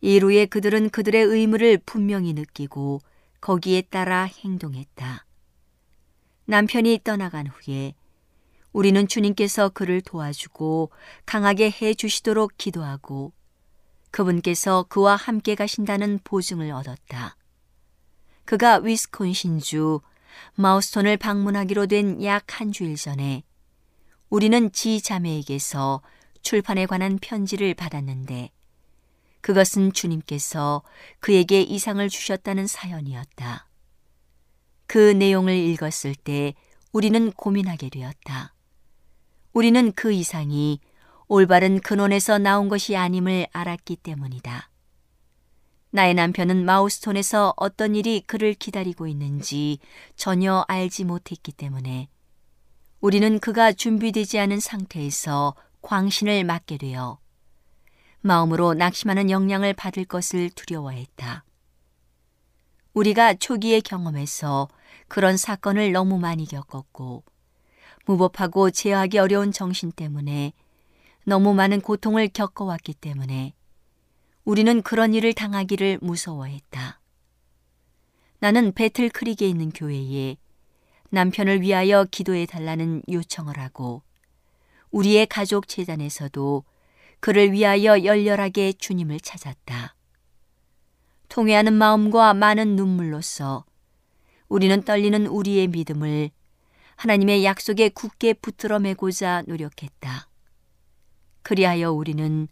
이후에 0.00 0.46
그들은 0.46 0.90
그들의 0.90 1.22
의무를 1.24 1.78
분명히 1.78 2.32
느끼고 2.32 3.00
거기에 3.40 3.82
따라 3.82 4.24
행동했다. 4.24 5.26
남편이 6.46 7.00
떠나간 7.04 7.46
후에 7.46 7.94
우리는 8.72 9.06
주님께서 9.06 9.68
그를 9.70 10.00
도와주고 10.00 10.90
강하게 11.26 11.70
해 11.70 11.94
주시도록 11.94 12.52
기도하고 12.56 13.32
그분께서 14.10 14.84
그와 14.88 15.16
함께 15.16 15.54
가신다는 15.54 16.20
보증을 16.24 16.70
얻었다. 16.72 17.36
그가 18.44 18.78
위스콘신주 18.78 20.00
마우스톤을 20.54 21.16
방문하기로 21.16 21.86
된 21.86 22.22
약 22.22 22.44
한 22.60 22.72
주일 22.72 22.96
전에 22.96 23.42
우리는 24.28 24.72
지 24.72 25.00
자매에게서 25.00 26.02
출판에 26.42 26.86
관한 26.86 27.18
편지를 27.20 27.74
받았는데 27.74 28.50
그것은 29.40 29.92
주님께서 29.92 30.82
그에게 31.18 31.62
이상을 31.62 32.06
주셨다는 32.08 32.66
사연이었다. 32.66 33.66
그 34.86 34.98
내용을 35.12 35.54
읽었을 35.54 36.14
때 36.14 36.54
우리는 36.92 37.30
고민하게 37.32 37.90
되었다. 37.90 38.54
우리는 39.52 39.92
그 39.92 40.12
이상이 40.12 40.80
올바른 41.28 41.80
근원에서 41.80 42.38
나온 42.38 42.68
것이 42.68 42.96
아님을 42.96 43.46
알았기 43.52 43.96
때문이다. 43.96 44.68
나의 45.92 46.14
남편은 46.14 46.64
마우스톤에서 46.64 47.54
어떤 47.56 47.96
일이 47.96 48.20
그를 48.26 48.54
기다리고 48.54 49.06
있는지 49.06 49.78
전혀 50.16 50.64
알지 50.68 51.04
못했기 51.04 51.52
때문에 51.52 52.08
우리는 53.00 53.40
그가 53.40 53.72
준비되지 53.72 54.38
않은 54.38 54.60
상태에서 54.60 55.54
광신을 55.82 56.44
맞게 56.44 56.78
되어 56.78 57.18
마음으로 58.22 58.74
낙심하는 58.74 59.30
영향을 59.30 59.72
받을 59.72 60.04
것을 60.04 60.50
두려워했다. 60.50 61.44
우리가 62.92 63.34
초기의 63.34 63.82
경험에서 63.82 64.68
그런 65.08 65.36
사건을 65.36 65.92
너무 65.92 66.18
많이 66.18 66.46
겪었고 66.46 67.24
무법하고 68.06 68.70
제어하기 68.70 69.18
어려운 69.18 69.52
정신 69.52 69.92
때문에 69.92 70.52
너무 71.24 71.54
많은 71.54 71.80
고통을 71.80 72.28
겪어왔기 72.28 72.94
때문에 72.94 73.54
우리는 74.44 74.82
그런 74.82 75.14
일을 75.14 75.32
당하기를 75.32 75.98
무서워했다. 76.02 77.00
나는 78.40 78.72
배틀 78.72 79.10
크릭에 79.10 79.48
있는 79.48 79.70
교회에 79.70 80.36
남편을 81.10 81.60
위하여 81.60 82.04
기도해 82.10 82.46
달라는 82.46 83.02
요청을 83.10 83.58
하고 83.58 84.02
우리의 84.90 85.26
가족 85.26 85.68
재단에서도 85.68 86.64
그를 87.20 87.52
위하여 87.52 88.02
열렬하게 88.02 88.72
주님을 88.74 89.20
찾았다. 89.20 89.94
통회하는 91.28 91.72
마음과 91.74 92.34
많은 92.34 92.76
눈물로써 92.76 93.64
우리는 94.48 94.82
떨리는 94.82 95.26
우리의 95.26 95.68
믿음을 95.68 96.30
하나님의 96.96 97.44
약속에 97.44 97.88
굳게 97.88 98.34
붙들어 98.34 98.78
매고자 98.78 99.44
노력했다. 99.46 100.28
그리하여 101.42 101.92
우리는 101.92 102.48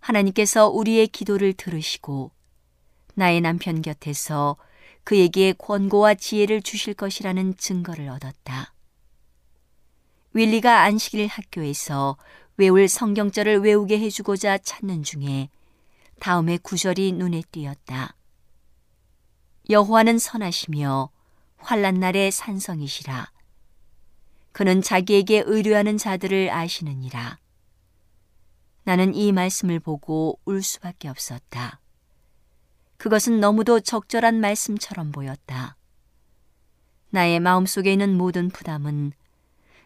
하나님께서 0.00 0.68
우리의 0.68 1.08
기도를 1.08 1.52
들으시고 1.52 2.32
나의 3.14 3.40
남편 3.40 3.82
곁에서 3.82 4.56
그에게 5.04 5.52
권고와 5.52 6.14
지혜를 6.14 6.62
주실 6.62 6.94
것이라는 6.94 7.56
증거를 7.56 8.08
얻었다. 8.08 8.72
윌리가 10.32 10.82
안식일 10.82 11.26
학교에서 11.26 12.16
외울 12.56 12.88
성경절을 12.88 13.60
외우게 13.60 13.98
해주고자 13.98 14.58
찾는 14.58 15.02
중에 15.02 15.48
다음의 16.20 16.58
구절이 16.58 17.12
눈에 17.12 17.42
띄었다. 17.50 18.14
여호와는 19.70 20.18
선하시며 20.18 21.10
환란 21.56 21.94
날의 21.94 22.30
산성이시라. 22.30 23.30
그는 24.52 24.82
자기에게 24.82 25.44
의뢰하는 25.46 25.96
자들을 25.96 26.50
아시느니라. 26.50 27.38
나는 28.84 29.14
이 29.14 29.32
말씀을 29.32 29.80
보고 29.80 30.38
울 30.44 30.62
수밖에 30.62 31.08
없었다. 31.08 31.80
그것은 32.98 33.40
너무도 33.40 33.80
적절한 33.80 34.40
말씀처럼 34.40 35.10
보였다. 35.10 35.76
나의 37.10 37.40
마음속에 37.40 37.92
있는 37.92 38.16
모든 38.16 38.48
부담은 38.48 39.12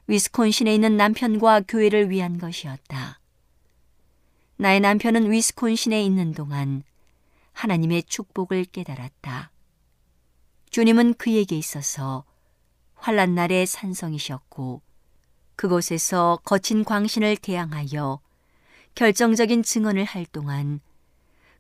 위스콘신에 0.09 0.73
있는 0.75 0.97
남편과 0.97 1.63
교회를 1.67 2.11
위한 2.11 2.39
것이었다. 2.39 3.19
나의 4.57 4.81
남편은 4.81 5.31
위스콘신에 5.31 6.03
있는 6.03 6.33
동안 6.33 6.85
하나님의 7.53 8.05
축복을 8.05 8.67
깨달았다. 8.67 9.51
주님은 10.71 11.15
그에게 11.15 11.57
있어서 11.57 12.25
환란 12.95 13.35
날의 13.35 13.67
산성이셨고 13.67 14.83
그곳에서 15.57 16.39
거친 16.45 16.85
광신을 16.85 17.37
대항하여 17.39 18.21
결정적인 18.95 19.63
증언을 19.63 20.05
할 20.05 20.27
동안 20.27 20.81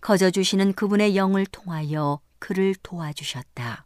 거저 0.00 0.30
주시는 0.30 0.74
그분의 0.74 1.16
영을 1.16 1.46
통하여 1.46 2.20
그를 2.38 2.74
도와주셨다. 2.82 3.85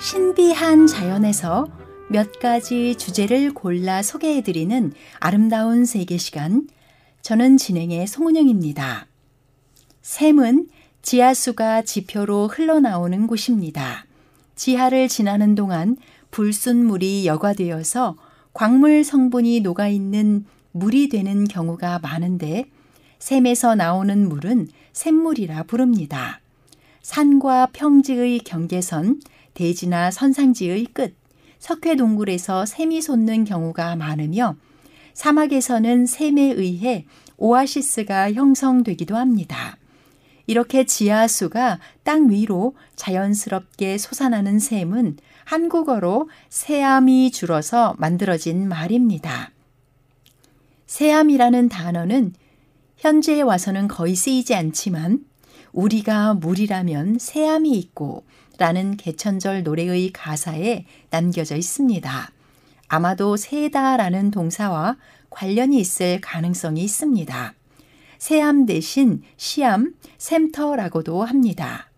신비한 0.00 0.86
자연에서 0.86 1.66
몇 2.10 2.38
가지 2.38 2.94
주제를 2.96 3.54
골라 3.54 4.02
소개해드리는 4.02 4.92
아름다운 5.18 5.84
세계 5.84 6.18
시간. 6.18 6.68
저는 7.22 7.56
진행의 7.56 8.06
송은영입니다. 8.06 9.06
샘은 10.02 10.68
지하수가 11.02 11.82
지표로 11.82 12.48
흘러나오는 12.48 13.26
곳입니다. 13.26 14.04
지하를 14.54 15.08
지나는 15.08 15.54
동안 15.54 15.96
불순물이 16.30 17.26
여과되어서 17.26 18.16
광물 18.52 19.02
성분이 19.02 19.60
녹아있는 19.60 20.44
물이 20.72 21.08
되는 21.08 21.44
경우가 21.44 21.98
많은데 22.00 22.66
샘에서 23.18 23.74
나오는 23.74 24.28
물은 24.28 24.68
샘물이라 24.92 25.64
부릅니다. 25.64 26.40
산과 27.02 27.68
평지의 27.72 28.40
경계선, 28.40 29.20
대지나 29.56 30.10
선상지의 30.10 30.84
끝, 30.92 31.16
석회 31.58 31.96
동굴에서 31.96 32.66
샘이 32.66 33.00
솟는 33.00 33.44
경우가 33.44 33.96
많으며 33.96 34.56
사막에서는 35.14 36.04
샘에 36.06 36.42
의해 36.52 37.06
오아시스가 37.38 38.34
형성되기도 38.34 39.16
합니다. 39.16 39.78
이렇게 40.46 40.84
지하수가 40.84 41.80
땅 42.04 42.30
위로 42.30 42.76
자연스럽게 42.94 43.98
솟아나는 43.98 44.58
샘은 44.58 45.16
한국어로 45.44 46.28
새암이 46.50 47.30
줄어서 47.32 47.96
만들어진 47.98 48.68
말입니다. 48.68 49.50
새암이라는 50.86 51.68
단어는 51.68 52.34
현재에 52.98 53.40
와서는 53.40 53.88
거의 53.88 54.14
쓰이지 54.14 54.54
않지만 54.54 55.24
우리가 55.72 56.34
물이라면 56.34 57.18
새암이 57.18 57.70
있고 57.72 58.24
라는 58.58 58.96
개천절 58.96 59.62
노래의 59.62 60.12
가사에 60.12 60.84
남겨져 61.10 61.56
있습니다. 61.56 62.30
아마도 62.88 63.36
세다 63.36 63.96
라는 63.96 64.30
동사와 64.30 64.96
관련이 65.30 65.78
있을 65.78 66.20
가능성이 66.20 66.82
있습니다. 66.84 67.54
세암 68.18 68.66
대신 68.66 69.22
시암, 69.36 69.94
샘터라고도 70.18 71.24
합니다. 71.24 71.90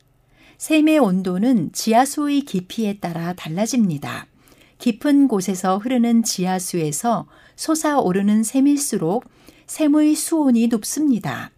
샘의 0.56 0.98
온도는 0.98 1.70
지하수의 1.72 2.40
깊이에 2.40 2.98
따라 2.98 3.32
달라집니다. 3.34 4.26
깊은 4.78 5.28
곳에서 5.28 5.78
흐르는 5.78 6.24
지하수에서 6.24 7.26
솟아오르는 7.54 8.42
샘일수록 8.42 9.24
샘의 9.66 10.14
수온이 10.14 10.66
높습니다. 10.68 11.50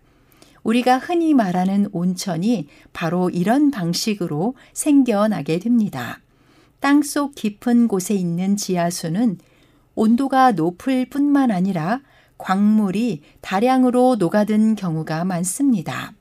우리가 0.63 0.99
흔히 0.99 1.35
말하는 1.35 1.89
온천이 1.93 2.67
바로 2.93 3.31
이런 3.31 3.71
방식으로 3.71 4.55
생겨나게 4.73 5.59
됩니다. 5.59 6.21
땅속 6.81 7.35
깊은 7.35 7.89
곳에 7.89 8.15
있는 8.15 8.57
지하수는 8.57 9.39
온도가 9.95 10.53
높을 10.53 11.07
뿐만 11.07 11.51
아니라 11.51 12.01
광물이 12.39 13.21
다량으로 13.43 14.17
녹아든 14.19 14.77
경우가 14.77 15.25
많습니다. 15.25 16.15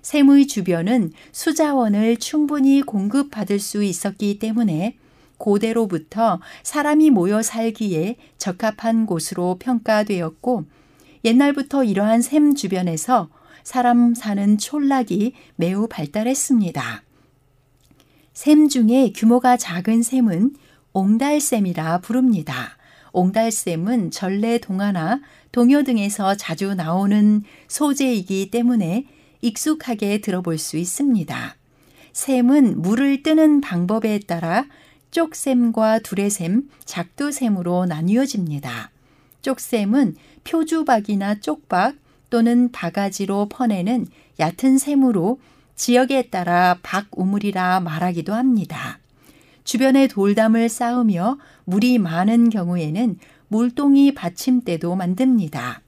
샘의 0.00 0.46
주변은 0.46 1.12
수자원을 1.32 2.16
충분히 2.18 2.80
공급받을 2.80 3.58
수 3.58 3.82
있었기 3.82 4.38
때문에 4.38 4.96
고대로부터 5.36 6.40
사람이 6.62 7.10
모여 7.10 7.42
살기에 7.42 8.16
적합한 8.38 9.06
곳으로 9.06 9.56
평가되었고 9.58 10.64
옛날부터 11.24 11.84
이러한 11.84 12.22
샘 12.22 12.54
주변에서 12.54 13.28
사람 13.66 14.14
사는 14.14 14.58
촌락이 14.58 15.32
매우 15.56 15.88
발달했습니다. 15.88 17.02
샘 18.32 18.68
중에 18.68 19.10
규모가 19.12 19.56
작은 19.56 20.04
샘은 20.04 20.54
옹달샘이라 20.92 21.98
부릅니다. 21.98 22.76
옹달샘은 23.10 24.12
전래 24.12 24.58
동화나 24.58 25.20
동요 25.50 25.82
등에서 25.82 26.36
자주 26.36 26.76
나오는 26.76 27.42
소재이기 27.66 28.52
때문에 28.52 29.04
익숙하게 29.40 30.20
들어볼 30.20 30.58
수 30.58 30.76
있습니다. 30.76 31.56
샘은 32.12 32.80
물을 32.80 33.24
뜨는 33.24 33.60
방법에 33.62 34.20
따라 34.20 34.66
쪽샘과 35.10 35.98
두레샘, 36.04 36.70
작두샘으로 36.84 37.86
나뉘어집니다. 37.86 38.92
쪽샘은 39.42 40.14
표주박이나 40.44 41.40
쪽박 41.40 41.96
또는 42.30 42.70
바가지로 42.72 43.48
퍼내는 43.48 44.06
얕은 44.38 44.78
샘으로 44.78 45.38
지역에 45.74 46.28
따라 46.30 46.78
박우물이라 46.82 47.80
말하기도 47.80 48.34
합니다. 48.34 48.98
주변에 49.64 50.06
돌담을 50.06 50.68
쌓으며 50.68 51.38
물이 51.64 51.98
많은 51.98 52.50
경우에는 52.50 53.18
물동이 53.48 54.14
받침대도 54.14 54.94
만듭니다. 54.94 55.82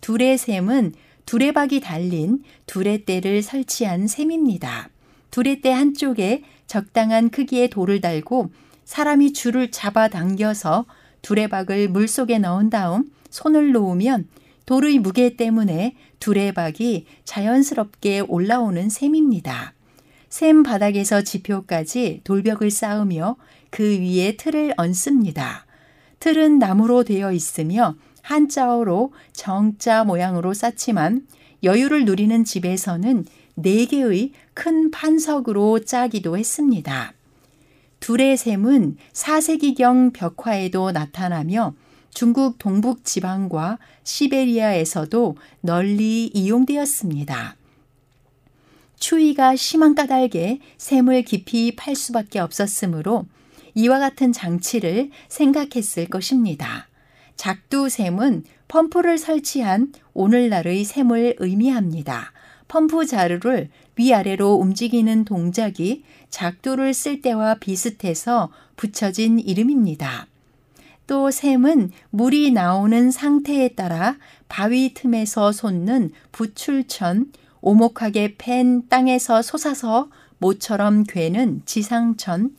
두레샘은 0.00 0.92
두레박이 1.26 1.80
달린 1.80 2.42
두레대를 2.66 3.42
설치한 3.42 4.06
샘입니다. 4.06 4.90
두레대 5.30 5.70
한쪽에 5.70 6.42
적당한 6.66 7.30
크기의 7.30 7.68
돌을 7.70 8.00
달고 8.00 8.50
사람이 8.84 9.32
줄을 9.32 9.70
잡아 9.70 10.08
당겨서 10.08 10.84
두레박을 11.22 11.88
물속에 11.88 12.38
넣은 12.38 12.70
다음 12.70 13.10
손을 13.30 13.72
놓으면 13.72 14.28
돌의 14.66 14.98
무게 14.98 15.36
때문에 15.36 15.96
두레박이 16.20 17.06
자연스럽게 17.24 18.20
올라오는 18.20 18.88
셈입니다. 18.88 19.74
샘 20.28 20.62
바닥에서 20.62 21.22
지표까지 21.22 22.22
돌벽을 22.24 22.70
쌓으며 22.70 23.36
그 23.70 24.00
위에 24.00 24.36
틀을 24.36 24.74
얹습니다. 24.76 25.66
틀은 26.20 26.58
나무로 26.58 27.04
되어 27.04 27.32
있으며 27.32 27.96
한자어로 28.22 29.12
정자 29.32 30.04
모양으로 30.04 30.54
쌓지만 30.54 31.26
여유를 31.62 32.04
누리는 32.04 32.44
집에서는 32.44 33.26
네 33.56 33.84
개의 33.86 34.32
큰 34.54 34.90
판석으로 34.90 35.80
짜기도 35.80 36.36
했습니다. 36.36 37.12
둘의 38.00 38.36
샘은 38.36 38.96
4세기경 39.12 40.12
벽화에도 40.12 40.90
나타나며 40.92 41.74
중국 42.14 42.58
동북 42.58 43.04
지방과 43.04 43.78
시베리아에서도 44.04 45.36
널리 45.60 46.30
이용되었습니다. 46.32 47.56
추위가 48.96 49.56
심한 49.56 49.96
까닭에 49.96 50.60
샘을 50.78 51.22
깊이 51.22 51.74
팔 51.74 51.96
수밖에 51.96 52.38
없었으므로 52.38 53.26
이와 53.74 53.98
같은 53.98 54.32
장치를 54.32 55.10
생각했을 55.28 56.06
것입니다. 56.06 56.88
작두샘은 57.34 58.44
펌프를 58.68 59.18
설치한 59.18 59.92
오늘날의 60.14 60.84
샘을 60.84 61.34
의미합니다. 61.38 62.32
펌프 62.68 63.06
자루를 63.06 63.70
위아래로 63.96 64.54
움직이는 64.54 65.24
동작이 65.24 66.04
작두를 66.30 66.94
쓸 66.94 67.20
때와 67.20 67.56
비슷해서 67.56 68.50
붙여진 68.76 69.40
이름입니다. 69.40 70.28
또 71.06 71.30
샘은 71.30 71.90
물이 72.10 72.52
나오는 72.52 73.10
상태에 73.10 73.68
따라 73.68 74.16
바위 74.48 74.94
틈에서 74.94 75.52
솟는 75.52 76.10
부출천, 76.32 77.32
오목하게 77.60 78.36
팬 78.38 78.88
땅에서 78.88 79.42
솟아서 79.42 80.10
모처럼 80.38 81.04
괴는 81.04 81.62
지상천, 81.66 82.56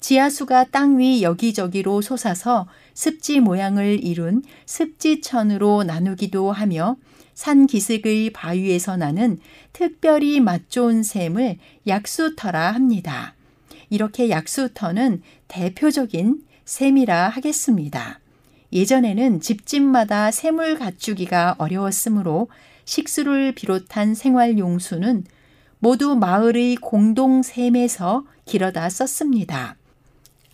지하수가 0.00 0.64
땅 0.64 0.98
위 0.98 1.22
여기저기로 1.22 2.02
솟아서 2.02 2.68
습지 2.92 3.40
모양을 3.40 4.04
이룬 4.04 4.42
습지천으로 4.66 5.84
나누기도 5.84 6.52
하며 6.52 6.96
산 7.32 7.66
기슭의 7.66 8.30
바위에서 8.32 8.96
나는 8.96 9.40
특별히 9.72 10.40
맛 10.40 10.68
좋은 10.68 11.02
샘을 11.02 11.58
약수터라 11.86 12.72
합니다. 12.72 13.34
이렇게 13.90 14.30
약수터는 14.30 15.22
대표적인 15.48 16.42
샘이라 16.64 17.28
하겠습니다. 17.28 18.20
예전에는 18.72 19.40
집집마다 19.40 20.30
샘을 20.30 20.78
갖추기가 20.78 21.54
어려웠으므로 21.58 22.48
식수를 22.84 23.52
비롯한 23.52 24.14
생활용수는 24.14 25.24
모두 25.78 26.16
마을의 26.16 26.76
공동샘에서 26.76 28.24
길어다 28.46 28.88
썼습니다. 28.88 29.76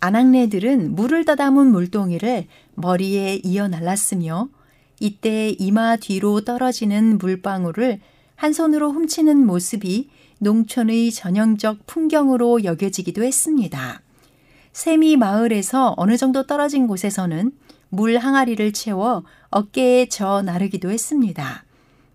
아낙네들은 0.01 0.95
물을 0.95 1.25
떠담은 1.25 1.67
물동이를 1.71 2.47
머리에 2.75 3.39
이어 3.43 3.67
날랐으며 3.67 4.49
이때 4.99 5.49
이마 5.57 5.95
뒤로 5.95 6.41
떨어지는 6.41 7.17
물방울을 7.17 7.99
한 8.35 8.53
손으로 8.53 8.91
훔치는 8.91 9.45
모습이 9.45 10.09
농촌의 10.39 11.11
전형적 11.11 11.85
풍경으로 11.85 12.63
여겨지기도 12.63 13.23
했습니다. 13.23 14.01
샘이 14.73 15.17
마을에서 15.17 15.93
어느 15.97 16.17
정도 16.17 16.47
떨어진 16.47 16.87
곳에서는 16.87 17.51
물 17.89 18.17
항아리를 18.17 18.71
채워 18.71 19.23
어깨에 19.49 20.07
저 20.07 20.41
나르기도 20.41 20.89
했습니다. 20.89 21.65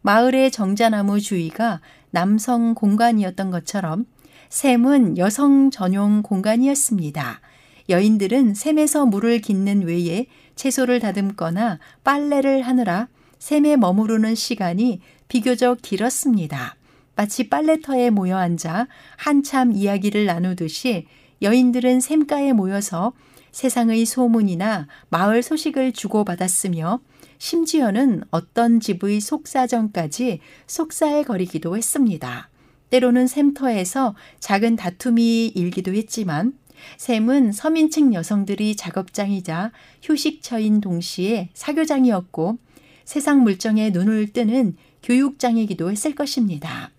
마을의 0.01 0.51
정자나무 0.51 1.21
주위가 1.21 1.81
남성 2.11 2.75
공간이었던 2.75 3.51
것처럼 3.51 4.07
샘은 4.49 5.19
여성 5.19 5.71
전용 5.71 6.23
공간이었습니다. 6.23 7.41
여인들은 7.89 8.55
샘에서 8.55 9.05
물을 9.05 9.41
깃는 9.41 9.83
외에 9.83 10.27
채소를 10.55 11.01
다듬거나 11.01 11.79
빨래를 12.05 12.63
하느라 12.63 13.09
샘에 13.39 13.77
머무르는 13.77 14.35
시간이 14.35 15.01
비교적 15.29 15.79
길었습니다. 15.83 16.77
마치 17.17 17.49
빨래터에 17.49 18.11
모여 18.11 18.37
앉아 18.37 18.87
한참 19.17 19.73
이야기를 19.73 20.27
나누듯이 20.27 21.07
여인들은 21.43 22.01
샘가에 22.01 22.53
모여서 22.53 23.13
세상의 23.53 24.05
소문이나 24.05 24.87
마을 25.09 25.43
소식을 25.43 25.93
주고받았으며 25.93 27.01
심지어는 27.39 28.23
어떤 28.31 28.81
집의 28.81 29.21
속사정까지 29.21 30.41
속살거리기도 30.67 31.77
했습니다. 31.77 32.51
때로는 32.91 33.27
샘터에서 33.27 34.15
작은 34.41 34.77
다툼이 34.77 35.49
일기도 35.55 35.93
했지만 35.95 36.55
샘은 36.99 37.53
서민층 37.53 38.15
여성들이 38.15 38.77
작업장이자 38.77 39.73
휴식처인 40.03 40.81
동시에 40.81 41.51
사교장이었고 41.55 42.59
세상 43.05 43.43
물정에 43.43 43.91
눈을 43.91 44.33
뜨는 44.33 44.77
교육장이기도 45.03 45.91
했을 45.91 46.15
것입니다. 46.15 46.91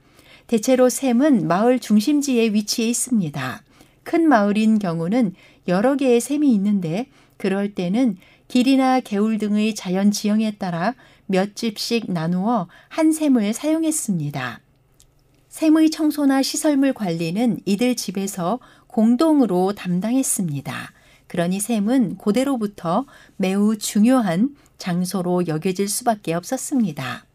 대체로 0.48 0.90
샘은 0.90 1.48
마을 1.48 1.80
중심지에 1.80 2.54
위치해 2.54 2.90
있습니다. 2.90 3.64
큰 4.08 4.26
마을인 4.30 4.80
경우는 4.80 5.34
여러 5.68 5.98
개의 5.98 6.22
샘이 6.22 6.54
있는데 6.54 7.08
그럴 7.36 7.76
때는 7.76 8.16
길이나 8.48 9.02
개울 9.02 9.38
등의 9.38 9.76
자연 9.76 10.12
지형에 10.12 10.52
따라 10.52 10.96
몇 11.26 11.58
집씩 11.58 12.10
나누어 12.10 12.70
한 12.88 13.12
샘을 13.12 13.52
사용했습니다. 13.52 14.62
샘의 15.50 15.90
청소나 15.90 16.42
시설물 16.42 16.94
관리는 16.94 17.60
이들 17.66 17.98
집에서 17.98 18.60
공동으로 18.88 19.74
담당했습니다. 19.74 20.94
그러니 21.28 21.60
샘은 21.60 22.16
고대로부터 22.16 23.06
매우 23.36 23.78
중요한 23.78 24.56
장소로 24.78 25.48
여겨질 25.48 25.90
수밖에 25.90 26.34
없었습니다. 26.34 27.26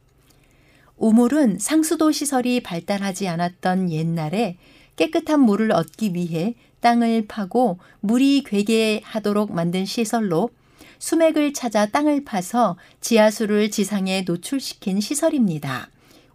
우물은 0.97 1.59
상수도 1.59 2.13
시설이 2.13 2.63
발달하지 2.63 3.29
않았던 3.29 3.91
옛날에 3.91 4.57
깨끗한 4.97 5.41
물을 5.41 5.73
얻기 5.73 6.15
위해 6.15 6.55
땅을 6.81 7.27
파고 7.29 7.79
물이 8.01 8.45
괴게 8.45 9.01
하도록 9.05 9.53
만든 9.53 9.85
시설로 9.85 10.51
수맥을 10.99 11.53
찾아 11.53 11.87
땅을 11.87 12.25
파서 12.25 12.77
지하수를 13.01 13.71
지상에 13.71 14.23
노출시킨 14.23 15.01
시설입니다. 15.01 15.89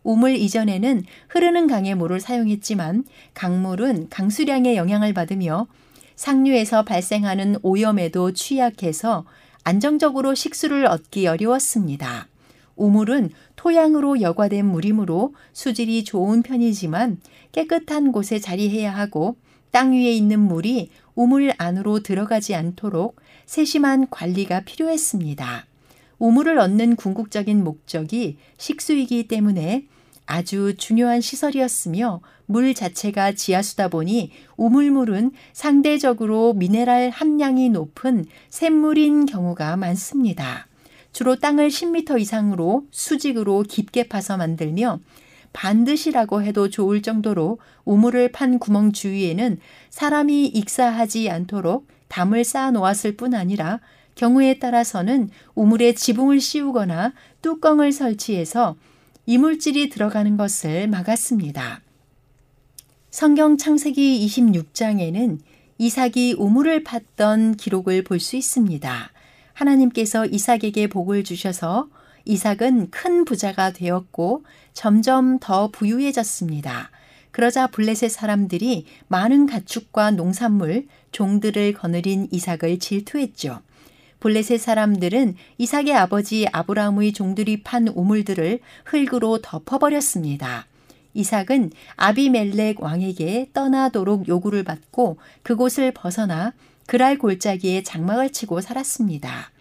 우물 0.03 0.35
이전에는 0.35 1.03
흐르는 1.29 1.67
강의 1.67 1.95
물을 1.95 2.19
사용했지만 2.19 3.03
강물은 3.33 4.09
강수량의 4.09 4.77
영향을 4.77 5.13
받으며 5.13 5.67
상류에서 6.15 6.83
발생하는 6.83 7.57
오염에도 7.61 8.31
취약해서 8.31 9.25
안정적으로 9.63 10.33
식수를 10.33 10.85
얻기 10.85 11.27
어려웠습니다. 11.27 12.27
우물은 12.77 13.31
토양으로 13.55 14.21
여과된 14.21 14.65
물이므로 14.65 15.33
수질이 15.53 16.03
좋은 16.03 16.41
편이지만 16.41 17.19
깨끗한 17.51 18.11
곳에 18.11 18.39
자리해야 18.39 18.95
하고 18.95 19.35
땅 19.71 19.91
위에 19.91 20.13
있는 20.13 20.39
물이 20.39 20.89
우물 21.15 21.53
안으로 21.57 21.99
들어가지 21.99 22.55
않도록 22.55 23.19
세심한 23.45 24.07
관리가 24.09 24.61
필요했습니다. 24.61 25.65
우물을 26.19 26.57
얻는 26.57 26.95
궁극적인 26.95 27.63
목적이 27.63 28.37
식수이기 28.57 29.27
때문에 29.27 29.85
아주 30.25 30.75
중요한 30.77 31.21
시설이었으며 31.21 32.21
물 32.45 32.73
자체가 32.73 33.33
지하수다 33.33 33.89
보니 33.89 34.31
우물물은 34.57 35.31
상대적으로 35.53 36.53
미네랄 36.53 37.09
함량이 37.09 37.69
높은 37.69 38.25
샘물인 38.49 39.25
경우가 39.25 39.77
많습니다. 39.77 40.67
주로 41.17 41.35
땅을 41.35 41.69
10m 41.69 42.21
이상으로 42.21 42.85
수직으로 42.91 43.63
깊게 43.63 44.03
파서 44.03 44.37
만들며 44.37 44.99
반드시라고 45.51 46.43
해도 46.43 46.69
좋을 46.69 47.01
정도로 47.01 47.57
우물을 47.85 48.31
판 48.31 48.59
구멍 48.59 48.91
주위에는 48.91 49.57
사람이 49.89 50.45
익사하지 50.45 51.31
않도록 51.31 51.87
담을 52.07 52.43
쌓아 52.43 52.69
놓았을 52.69 53.17
뿐 53.17 53.33
아니라 53.33 53.79
경우에 54.13 54.59
따라서는 54.59 55.31
우물에 55.55 55.95
지붕을 55.95 56.39
씌우거나 56.39 57.13
뚜껑을 57.41 57.93
설치해서 57.93 58.75
이물질이 59.25 59.89
들어가는 59.89 60.37
것을 60.37 60.87
막았습니다. 60.87 61.81
성경 63.09 63.57
창세기 63.57 64.23
26장에는 64.23 65.39
이삭이 65.79 66.35
우물을 66.37 66.83
팠던 66.83 67.57
기록을 67.57 68.03
볼 68.03 68.19
수 68.19 68.35
있습니다. 68.35 69.16
하나님께서 69.57 70.25
이삭에게 70.25 70.87
복을 70.87 71.23
주셔서 71.23 71.89
이삭은 72.25 72.91
큰 72.91 73.25
부자가 73.25 73.71
되었고 73.71 74.43
점점 74.73 75.39
더 75.39 75.69
부유해졌습니다. 75.69 76.91
그러자 77.31 77.67
블레셋 77.67 78.11
사람들이 78.11 78.85
많은 79.07 79.47
가축과 79.47 80.11
농산물, 80.11 80.87
종들을 81.11 81.73
거느린 81.73 82.27
이삭을 82.31 82.79
질투했죠. 82.79 83.61
블레셋 84.19 84.59
사람들은 84.59 85.35
이삭의 85.57 85.93
아버지 85.93 86.47
아브라함의 86.51 87.13
종들이 87.13 87.63
판 87.63 87.87
우물들을 87.87 88.59
흙으로 88.85 89.39
덮어버렸습니다. 89.41 90.67
이삭은 91.13 91.71
아비멜렉 91.95 92.81
왕에게 92.81 93.49
떠나도록 93.53 94.27
요구를 94.27 94.63
받고 94.63 95.17
그곳을 95.41 95.91
벗어나 95.91 96.53
그랄 96.87 97.19
골짜기에 97.19 97.83
장막을 97.83 98.31
치고 98.31 98.61
살았습니다. 98.61 99.51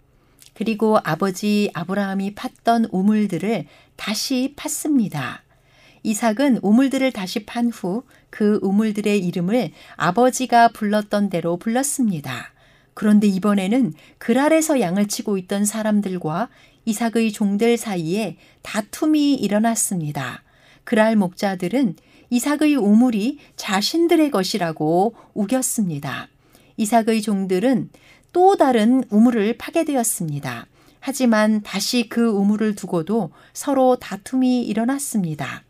그리고 0.55 0.97
아버지 1.03 1.69
아브라함이 1.75 2.33
팠던 2.33 2.89
우물들을 2.91 3.67
다시 3.95 4.55
팠습니다. 4.55 5.41
이삭은 6.01 6.59
우물들을 6.63 7.11
다시 7.11 7.45
판 7.45 7.69
후 7.69 8.03
그 8.29 8.59
우물들의 8.61 9.25
이름을 9.25 9.71
아버지가 9.95 10.69
불렀던 10.69 11.29
대로 11.29 11.57
불렀습니다. 11.57 12.53
그런데 12.93 13.27
이번에는 13.27 13.93
그랄에서 14.17 14.79
양을 14.79 15.07
치고 15.07 15.37
있던 15.37 15.65
사람들과 15.65 16.49
이삭의 16.85 17.31
종들 17.31 17.77
사이에 17.77 18.37
다툼이 18.61 19.35
일어났습니다. 19.35 20.43
그랄 20.83 21.15
목자들은 21.15 21.95
이삭의 22.29 22.75
우물이 22.75 23.39
자신들의 23.55 24.31
것이라고 24.31 25.15
우겼습니다. 25.33 26.27
이삭의 26.77 27.21
종들은 27.21 27.89
또 28.31 28.55
다른 28.55 29.03
우물을 29.09 29.57
파게 29.57 29.83
되었습니다. 29.83 30.67
하지만 30.99 31.61
다시 31.61 32.07
그 32.09 32.27
우물을 32.27 32.75
두고도 32.75 33.31
서로 33.53 33.95
다툼이 33.97 34.63
일어났습니다. 34.63 35.63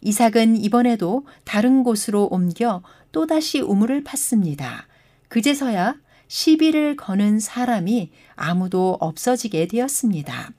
이삭은 0.00 0.56
이번에도 0.56 1.26
다른 1.44 1.84
곳으로 1.84 2.26
옮겨 2.30 2.82
또다시 3.12 3.60
우물을 3.60 4.04
팠습니다. 4.04 4.84
그제서야 5.28 5.96
시비를 6.26 6.96
거는 6.96 7.40
사람이 7.40 8.10
아무도 8.34 8.96
없어지게 9.00 9.68
되었습니다. 9.68 10.50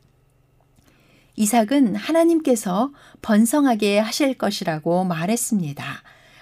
이삭은 1.36 1.96
하나님께서 1.96 2.92
번성하게 3.22 4.00
하실 4.00 4.36
것이라고 4.36 5.04
말했습니다. 5.04 5.84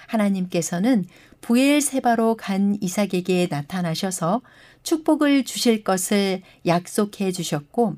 하나님께서는 0.08 1.06
부엘세바로 1.42 2.38
간 2.38 2.78
이삭에게 2.82 3.48
나타나셔서 3.50 4.42
축복을 4.84 5.44
주실 5.44 5.84
것을 5.84 6.42
약속해 6.66 7.32
주셨고 7.32 7.96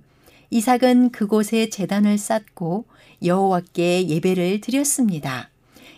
이삭은 0.50 1.12
그곳에 1.12 1.70
재단을 1.70 2.18
쌓고 2.18 2.86
여호와께 3.24 4.08
예배를 4.08 4.62
드렸습니다. 4.62 5.50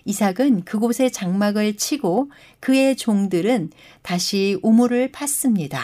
이삭은 0.06 0.66
그곳에 0.66 1.10
장막을 1.10 1.78
치고 1.78 2.32
그의 2.60 2.96
종들은 2.96 3.72
다시 4.02 4.60
우물을 4.62 5.12
팠습니다. 5.12 5.80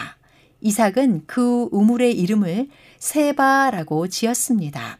이삭은 0.60 1.24
그 1.26 1.68
우물의 1.72 2.16
이름을 2.18 2.68
세바라고 2.98 4.08
지었습니다. 4.08 4.98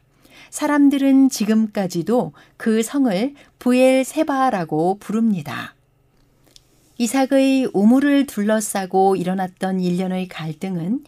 사람들은 0.50 1.30
지금까지도 1.30 2.32
그 2.56 2.82
성을 2.82 3.34
부엘 3.58 4.04
세바라고 4.04 4.98
부릅니다. 4.98 5.74
이삭의 7.02 7.70
우물을 7.72 8.26
둘러싸고 8.26 9.16
일어났던 9.16 9.80
일련의 9.80 10.28
갈등은 10.28 11.02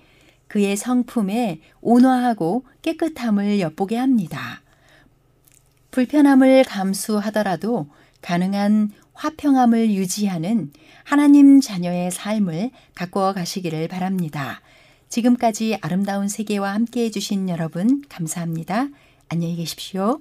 그의 0.48 0.76
성품에 0.76 1.60
온화하고 1.80 2.64
깨끗함을 2.82 3.60
엿보게 3.60 3.96
합니다. 3.96 4.62
불편함을 5.92 6.64
감수하더라도 6.64 7.86
가능한 8.22 8.90
화평함을 9.12 9.92
유지하는 9.92 10.72
하나님 11.04 11.60
자녀의 11.60 12.10
삶을 12.10 12.70
가꾸어 12.96 13.32
가시기를 13.32 13.86
바랍니다. 13.86 14.62
지금까지 15.08 15.78
아름다운 15.80 16.26
세계와 16.26 16.74
함께 16.74 17.04
해주신 17.04 17.48
여러분, 17.48 18.02
감사합니다. 18.08 18.88
안녕히 19.28 19.54
계십시오. 19.54 20.20